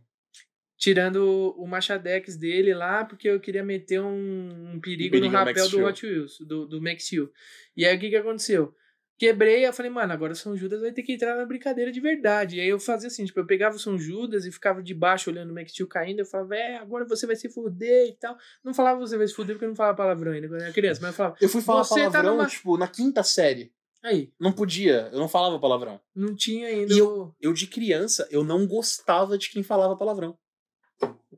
tirando 0.83 1.55
o 1.57 1.65
machadex 1.65 2.35
dele 2.35 2.73
lá, 2.73 3.05
porque 3.05 3.29
eu 3.29 3.39
queria 3.39 3.63
meter 3.63 4.01
um, 4.01 4.73
um 4.73 4.79
perigo 4.81 5.11
perigo 5.11 5.31
no 5.31 5.31
rapel 5.31 5.69
do. 5.69 5.85
Hot 5.85 6.05
Wheels, 6.05 6.37
do, 6.41 6.65
do 6.67 6.81
Max 6.81 7.05
Steel. 7.05 7.31
E 7.77 7.85
aí, 7.85 7.95
o 7.95 7.99
que 7.99 8.09
que 8.09 8.17
aconteceu? 8.17 8.75
Quebrei, 9.17 9.65
eu 9.65 9.71
falei, 9.71 9.89
mano, 9.89 10.11
agora 10.11 10.33
o 10.33 10.35
São 10.35 10.57
Judas 10.57 10.81
vai 10.81 10.91
ter 10.91 11.01
que 11.03 11.13
entrar 11.13 11.37
na 11.37 11.45
brincadeira 11.45 11.89
de 11.89 12.01
verdade. 12.01 12.57
E 12.57 12.59
aí 12.59 12.67
eu 12.67 12.77
fazia 12.79 13.07
assim, 13.07 13.23
tipo, 13.23 13.39
eu 13.39 13.45
pegava 13.45 13.77
o 13.77 13.79
São 13.79 13.97
Judas 13.97 14.45
e 14.45 14.51
ficava 14.51 14.83
de 14.83 14.93
baixo 14.93 15.29
olhando 15.29 15.51
o 15.51 15.53
Max 15.53 15.71
Steel 15.71 15.87
caindo, 15.87 16.19
eu 16.19 16.25
falava, 16.25 16.53
é, 16.57 16.75
agora 16.75 17.05
você 17.05 17.25
vai 17.25 17.37
se 17.37 17.47
fuder 17.47 18.09
e 18.09 18.17
tal. 18.19 18.35
Não 18.61 18.73
falava 18.73 18.99
você 18.99 19.17
vai 19.17 19.25
se 19.25 19.33
fuder 19.33 19.55
porque 19.55 19.63
eu 19.63 19.69
não 19.69 19.75
falava 19.77 19.95
palavrão 19.95 20.33
ainda 20.33 20.49
quando 20.49 20.59
eu 20.59 20.65
era 20.65 20.73
criança, 20.73 20.99
mas 21.01 21.11
eu 21.11 21.15
falava, 21.15 21.35
Eu 21.39 21.47
fui 21.47 21.61
falar 21.61 21.83
Você 21.85 22.01
tá 22.03 22.09
palavrão, 22.11 22.35
numa- 22.35 22.49
tipo, 22.49 22.77
na 22.77 22.87
quinta 22.89 23.23
série. 23.23 23.71
aí, 24.03 24.33
Não 24.37 24.51
podia, 24.51 25.09
eu 25.13 25.19
não 25.19 25.29
falava 25.29 25.57
palavrão. 25.59 26.01
não 26.13 26.35
tinha 26.35 26.67
ainda 26.67 26.93
E 26.93 27.01
o... 27.01 27.33
Eu, 27.39 27.53
de 27.53 27.67
criança, 27.67 28.27
eu 28.29 28.43
não 28.43 28.67
gostava 28.67 29.37
de 29.37 29.49
quem 29.49 29.63
falava 29.63 29.95
palavrão. 29.95 30.37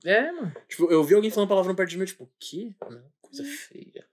É, 0.03 0.31
mano. 0.31 0.53
Tipo, 0.67 0.91
eu 0.91 1.03
vi 1.03 1.15
alguém 1.15 1.31
falando 1.31 1.49
palavrão 1.49 1.75
perto 1.75 1.89
de 1.89 1.97
mim, 1.97 2.05
tipo, 2.05 2.29
que? 2.39 2.75
Coisa 3.21 3.43
feia. 3.43 4.05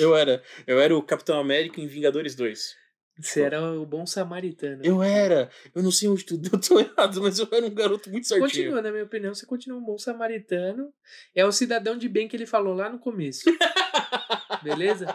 eu 0.00 0.14
era, 0.16 0.42
eu 0.66 0.80
era 0.80 0.96
o 0.96 1.02
Capitão 1.02 1.38
América 1.38 1.80
em 1.80 1.86
Vingadores 1.86 2.34
2. 2.34 2.76
Você 3.20 3.42
era 3.42 3.62
o 3.62 3.86
bom 3.86 4.04
samaritano. 4.06 4.82
Eu 4.84 5.00
era, 5.00 5.48
eu 5.72 5.82
não 5.84 5.92
sei 5.92 6.08
onde 6.08 6.24
tudo 6.24 6.42
deu 6.50 6.60
tão 6.60 6.80
errado, 6.80 7.22
mas 7.22 7.38
eu 7.38 7.46
era 7.52 7.64
um 7.64 7.70
garoto 7.72 8.10
muito 8.10 8.26
certinho. 8.26 8.48
Continua, 8.50 8.82
na 8.82 8.90
minha 8.90 9.04
opinião, 9.04 9.32
você 9.34 9.46
continua 9.46 9.78
um 9.78 9.84
bom 9.84 9.96
samaritano. 9.96 10.92
É 11.34 11.44
o 11.46 11.52
cidadão 11.52 11.96
de 11.96 12.08
bem 12.08 12.26
que 12.26 12.36
ele 12.36 12.46
falou 12.46 12.74
lá 12.74 12.88
no 12.90 12.98
começo. 12.98 13.44
Beleza? 14.64 15.06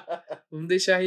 Vamos 0.51 0.67
deixar, 0.67 1.01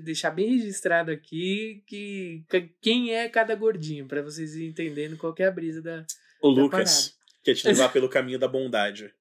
deixar 0.00 0.30
bem 0.30 0.56
registrado 0.56 1.10
aqui 1.10 1.82
que, 1.86 2.44
que- 2.48 2.70
quem 2.80 3.14
é 3.14 3.28
cada 3.28 3.54
gordinho, 3.54 4.06
pra 4.06 4.22
vocês 4.22 4.54
irem 4.56 4.68
entendendo 4.70 5.16
qual 5.16 5.32
que 5.34 5.42
é 5.42 5.46
a 5.46 5.50
brisa 5.52 5.80
da. 5.82 6.04
O 6.42 6.54
Tá 6.54 6.60
Lucas 6.60 7.17
quer 7.48 7.54
te 7.54 7.66
levar 7.66 7.88
pelo 7.92 8.08
caminho 8.08 8.38
da 8.38 8.46
bondade. 8.48 9.14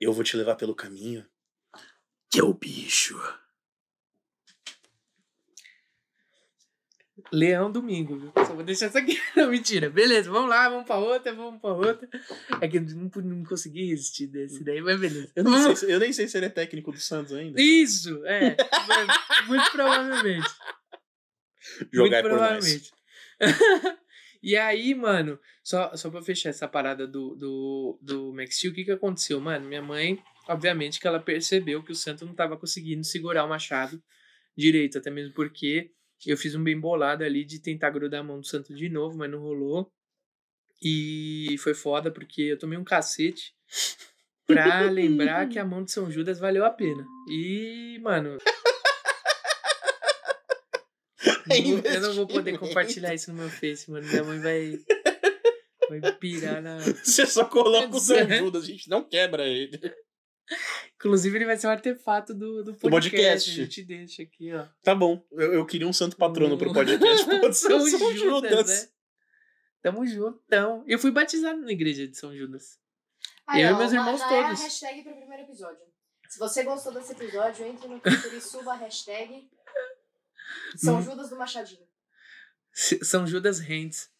Eu 0.00 0.12
vou 0.12 0.24
te 0.24 0.36
levar 0.36 0.56
pelo 0.56 0.74
caminho 0.74 1.24
que 2.30 2.40
é 2.40 2.42
o 2.44 2.52
bicho. 2.52 3.16
Leão 7.32 7.72
Domingo, 7.72 8.18
viu? 8.18 8.32
Só 8.36 8.54
vou 8.54 8.62
deixar 8.62 8.88
isso 8.88 8.98
aqui. 8.98 9.18
Não, 9.34 9.50
mentira. 9.50 9.88
Beleza, 9.88 10.30
vamos 10.30 10.50
lá, 10.50 10.68
vamos 10.68 10.84
pra 10.86 10.96
outra, 10.98 11.32
vamos 11.32 11.60
pra 11.60 11.72
outra. 11.72 12.08
É 12.60 12.68
que 12.68 12.76
eu 12.76 12.82
não, 12.82 13.10
não 13.22 13.44
consegui 13.44 13.86
resistir 13.88 14.26
desse 14.26 14.62
daí, 14.62 14.80
mas 14.82 15.00
beleza. 15.00 15.30
Eu, 15.34 15.44
não 15.44 15.62
sei 15.62 15.76
se- 15.76 15.90
eu 15.92 15.98
nem 15.98 16.12
sei 16.12 16.28
se 16.28 16.36
ele 16.36 16.46
é 16.46 16.50
técnico 16.50 16.92
do 16.92 17.00
Santos 17.00 17.32
ainda. 17.32 17.60
Isso, 17.60 18.24
é. 18.26 18.54
Muito 19.46 19.70
provavelmente. 19.72 20.46
Jogar 21.90 22.18
é 22.18 22.22
Muito 22.22 22.36
nós. 22.36 22.48
provavelmente. 22.60 22.92
e 24.42 24.54
aí, 24.56 24.94
mano, 24.94 25.40
só, 25.66 25.96
só 25.96 26.08
pra 26.08 26.22
fechar 26.22 26.50
essa 26.50 26.68
parada 26.68 27.08
do, 27.08 27.34
do, 27.34 27.98
do 28.00 28.32
Max 28.32 28.56
Steel, 28.56 28.70
o 28.70 28.74
que 28.76 28.84
que 28.84 28.92
aconteceu? 28.92 29.40
Mano, 29.40 29.66
minha 29.66 29.82
mãe, 29.82 30.22
obviamente 30.46 31.00
que 31.00 31.08
ela 31.08 31.18
percebeu 31.18 31.82
que 31.82 31.90
o 31.90 31.94
Santo 31.96 32.24
não 32.24 32.36
tava 32.36 32.56
conseguindo 32.56 33.02
segurar 33.02 33.44
o 33.44 33.48
machado 33.48 34.00
direito, 34.56 34.96
até 34.96 35.10
mesmo 35.10 35.34
porque 35.34 35.90
eu 36.24 36.36
fiz 36.36 36.54
um 36.54 36.62
bem 36.62 36.78
bolado 36.78 37.24
ali 37.24 37.44
de 37.44 37.60
tentar 37.60 37.90
grudar 37.90 38.20
a 38.20 38.22
mão 38.22 38.38
do 38.38 38.46
Santo 38.46 38.72
de 38.72 38.88
novo, 38.88 39.18
mas 39.18 39.28
não 39.28 39.40
rolou. 39.40 39.90
E 40.80 41.56
foi 41.58 41.74
foda 41.74 42.12
porque 42.12 42.42
eu 42.42 42.58
tomei 42.58 42.78
um 42.78 42.84
cacete 42.84 43.52
pra 44.46 44.88
lembrar 44.88 45.48
que 45.48 45.58
a 45.58 45.64
mão 45.64 45.82
de 45.82 45.90
São 45.90 46.08
Judas 46.08 46.38
valeu 46.38 46.64
a 46.64 46.70
pena. 46.70 47.04
E, 47.28 47.98
mano, 48.02 48.38
É 51.48 51.96
eu 51.96 52.00
não 52.00 52.14
vou 52.14 52.26
poder 52.26 52.58
compartilhar 52.58 53.14
isso 53.14 53.32
no 53.32 53.38
meu 53.38 53.48
Face, 53.48 53.90
mano. 53.90 54.06
Minha 54.06 54.24
mãe 54.24 54.40
vai. 54.40 54.78
Vai 55.88 56.12
pirar 56.12 56.62
na. 56.62 56.78
Você 57.04 57.26
só 57.26 57.44
coloca 57.44 57.96
o 57.96 58.00
São. 58.00 58.16
Judas, 58.28 58.64
a 58.64 58.66
gente 58.66 58.88
não 58.88 59.02
quebra 59.04 59.46
ele. 59.46 59.78
Inclusive, 60.94 61.36
ele 61.38 61.44
vai 61.44 61.56
ser 61.56 61.66
um 61.66 61.70
artefato 61.70 62.32
do, 62.32 62.62
do 62.64 62.74
podcast. 62.74 62.90
podcast. 62.90 63.50
A 63.50 63.64
gente 63.64 63.82
deixa 63.84 64.22
aqui, 64.22 64.52
ó. 64.52 64.64
Tá 64.82 64.94
bom, 64.94 65.24
eu, 65.32 65.54
eu 65.54 65.66
queria 65.66 65.86
um 65.88 65.92
santo 65.92 66.16
patrono 66.16 66.56
pro 66.56 66.72
podcast. 66.72 67.24
Pode 67.40 67.56
ser 67.56 67.72
o 67.74 67.80
São 67.86 67.98
São 67.98 68.16
Judas. 68.16 68.66
né? 68.68 68.88
Tamo 69.82 70.06
juntão. 70.06 70.84
Eu 70.86 70.98
fui 70.98 71.10
batizado 71.10 71.60
na 71.60 71.70
igreja 71.72 72.06
de 72.08 72.16
São 72.16 72.34
Judas. 72.36 72.78
Aí, 73.46 73.62
Eu 73.62 73.70
e 73.70 73.72
ó, 73.72 73.78
meus 73.78 73.92
já- 73.92 73.98
irmãos 73.98 74.18
já 74.20 74.32
É 74.32 74.40
a 74.40 74.44
todos. 74.46 74.62
hashtag 74.62 75.02
pro 75.02 75.16
primeiro 75.16 75.42
episódio. 75.44 75.78
Se 76.28 76.38
você 76.40 76.64
gostou 76.64 76.92
desse 76.92 77.12
episódio, 77.12 77.66
entre 77.66 77.86
no 77.86 78.00
Twitter 78.00 78.34
e 78.34 78.40
suba 78.40 78.72
a 78.72 78.76
hashtag 78.76 79.48
São 80.76 80.98
Hum. 80.98 81.02
Judas 81.02 81.30
do 81.30 81.36
Machadinho. 81.36 81.86
São 82.72 83.26
Judas 83.26 83.58
Hands. 83.60 84.10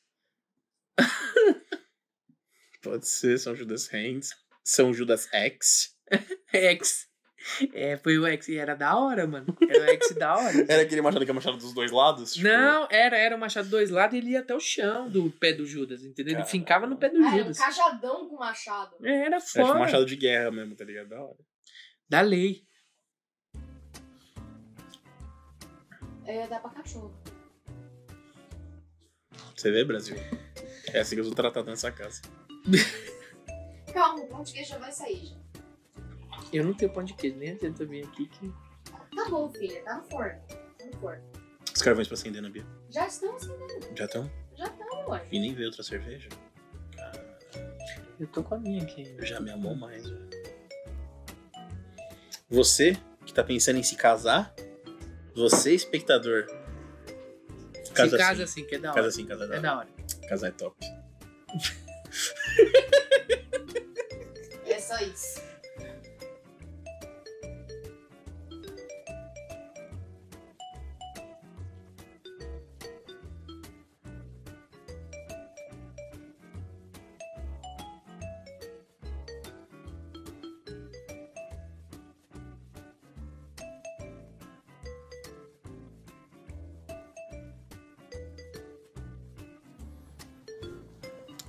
Pode 2.83 3.07
ser 3.09 3.39
São 3.39 3.55
Judas 3.55 3.89
Hands. 3.89 4.31
São 4.65 4.93
Judas 4.95 5.29
X. 5.33 5.95
X. 6.53 7.07
É, 7.73 7.97
foi 7.99 8.19
o 8.19 8.27
X. 8.27 8.49
E 8.49 8.57
era 8.57 8.75
da 8.75 8.97
hora, 8.97 9.27
mano. 9.27 9.57
Era 9.69 9.85
o 9.85 9.89
X 9.91 10.15
da 10.17 10.35
hora. 10.37 10.53
Era 10.69 10.83
aquele 10.83 11.01
machado 11.01 11.25
que 11.25 11.31
é 11.31 11.35
machado 11.35 11.57
dos 11.57 11.73
dois 11.73 11.93
lados? 11.93 12.33
Tipo, 12.35 12.49
Não, 12.49 12.89
era, 12.91 13.17
era 13.17 13.37
o 13.37 13.39
machado 13.39 13.69
dois 13.69 13.89
lados 13.91 14.15
e 14.15 14.19
ele 14.19 14.31
ia 14.31 14.41
até 14.41 14.53
o 14.55 14.59
chão 14.59 15.09
do 15.09 15.31
pé 15.31 15.53
do 15.53 15.65
Judas, 15.65 16.03
entendeu? 16.03 16.35
Ele 16.35 16.45
fincava 16.45 16.87
no 16.89 16.97
pé 16.97 17.09
do 17.09 17.19
Ah, 17.19 17.27
era 17.27 17.35
um 17.35 17.39
Judas. 17.39 17.59
cajadão 17.59 18.29
com 18.29 18.37
machado. 18.37 18.97
É, 19.05 19.27
Era 19.27 19.39
tipo 19.39 19.53
foda. 19.53 19.79
machado 19.79 20.05
de 20.07 20.17
guerra 20.17 20.51
mesmo, 20.51 20.75
tá 20.75 20.85
ligado? 20.85 21.09
Da 21.09 21.23
hora. 21.23 21.37
Da 22.09 22.21
lei. 22.21 22.65
É, 26.25 26.49
dá 26.49 26.59
pra 26.59 26.71
cachorro. 26.71 27.15
Você 29.57 29.71
vê, 29.71 29.85
Brasil? 29.85 30.17
É 30.93 31.01
assim 31.01 31.17
que 31.17 31.21
eu 31.21 31.25
sou 31.25 31.35
tratado 31.35 31.69
nessa 31.69 31.91
casa. 31.91 32.23
Calma, 33.93 34.23
o 34.23 34.27
pão 34.29 34.43
de 34.43 34.53
queijo 34.53 34.71
já 34.71 34.79
vai 34.79 34.93
sair 34.93 35.27
já. 35.27 35.37
Eu 36.53 36.65
não 36.65 36.75
tenho 36.75 36.93
pão 36.93 37.03
de 37.03 37.15
queijo, 37.15 37.37
nem 37.37 37.51
adianta 37.51 37.85
vir 37.85 38.05
aqui 38.05 38.27
que. 38.29 38.53
Tá 39.15 39.29
bom, 39.29 39.51
filha, 39.51 39.83
tá 39.83 39.97
no 39.97 40.05
forno. 40.05 40.41
Tá 40.79 40.85
no 40.85 41.01
forno. 41.01 41.23
Os 41.75 41.83
carvões 41.83 42.07
pra 42.07 42.15
acender 42.15 42.43
na 42.43 42.49
Bia. 42.49 42.67
Já 42.91 43.07
estamos 43.07 43.43
acendendo. 43.43 43.97
Já 43.97 44.05
estão? 44.05 44.31
Já 44.55 44.67
estamos, 44.67 45.09
ué. 45.09 45.27
E 45.31 45.39
nem 45.41 45.55
veio 45.55 45.69
outra 45.69 45.83
cerveja? 45.83 46.29
Eu 48.19 48.27
tô 48.29 48.43
com 48.43 48.55
a 48.55 48.59
minha 48.59 48.83
aqui. 48.83 49.15
Eu 49.19 49.27
já 49.27 49.41
me 49.41 49.51
amou 49.51 49.75
mais, 49.75 50.09
velho. 50.09 50.29
Você 52.49 52.97
que 53.27 53.35
tá 53.35 53.43
pensando 53.43 53.79
em 53.79 53.83
se 53.83 53.97
casar, 53.97 54.55
você, 55.35 55.75
espectador. 55.75 56.47
Se 57.85 57.93
Casa 57.93 58.17
assim. 58.17 58.43
assim, 58.43 58.65
que 58.65 58.77
é 58.77 58.79
da 58.79 58.89
hora. 58.91 58.97
Casa 58.97 59.09
assim, 59.09 59.27
casa 59.27 59.45
É 59.45 59.49
da 59.49 59.59
da 59.59 59.79
hora. 59.79 59.89
Casar 60.29 60.49
é 60.49 60.53
top. 60.53 60.77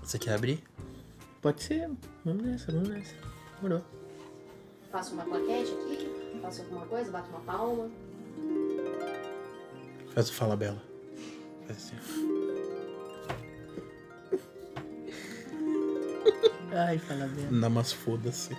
Você 0.08 0.17
quer 0.17 0.36
abrir? 0.36 0.63
Pode 1.41 1.62
ser. 1.62 1.91
Vamos 2.24 2.41
nessa, 2.41 2.72
vamos 2.72 2.88
nessa. 2.88 3.13
Demorou. 3.58 3.84
Faço 4.89 5.13
uma 5.13 5.26
plaquete 5.26 5.74
aqui, 5.74 6.39
faço 6.41 6.62
alguma 6.62 6.86
coisa, 6.86 7.12
bato 7.12 7.30
uma 7.30 7.41
palma. 7.41 7.91
Faz 10.13 10.30
o 10.30 10.34
Fala 10.34 10.56
Bela. 10.56 10.82
Faz 11.65 11.78
assim. 11.78 11.96
Ai, 16.72 16.98
fala 17.00 17.28
bem. 17.28 17.60
Dá 17.60 17.67
umas 17.67 17.91
foda-se. 17.91 18.56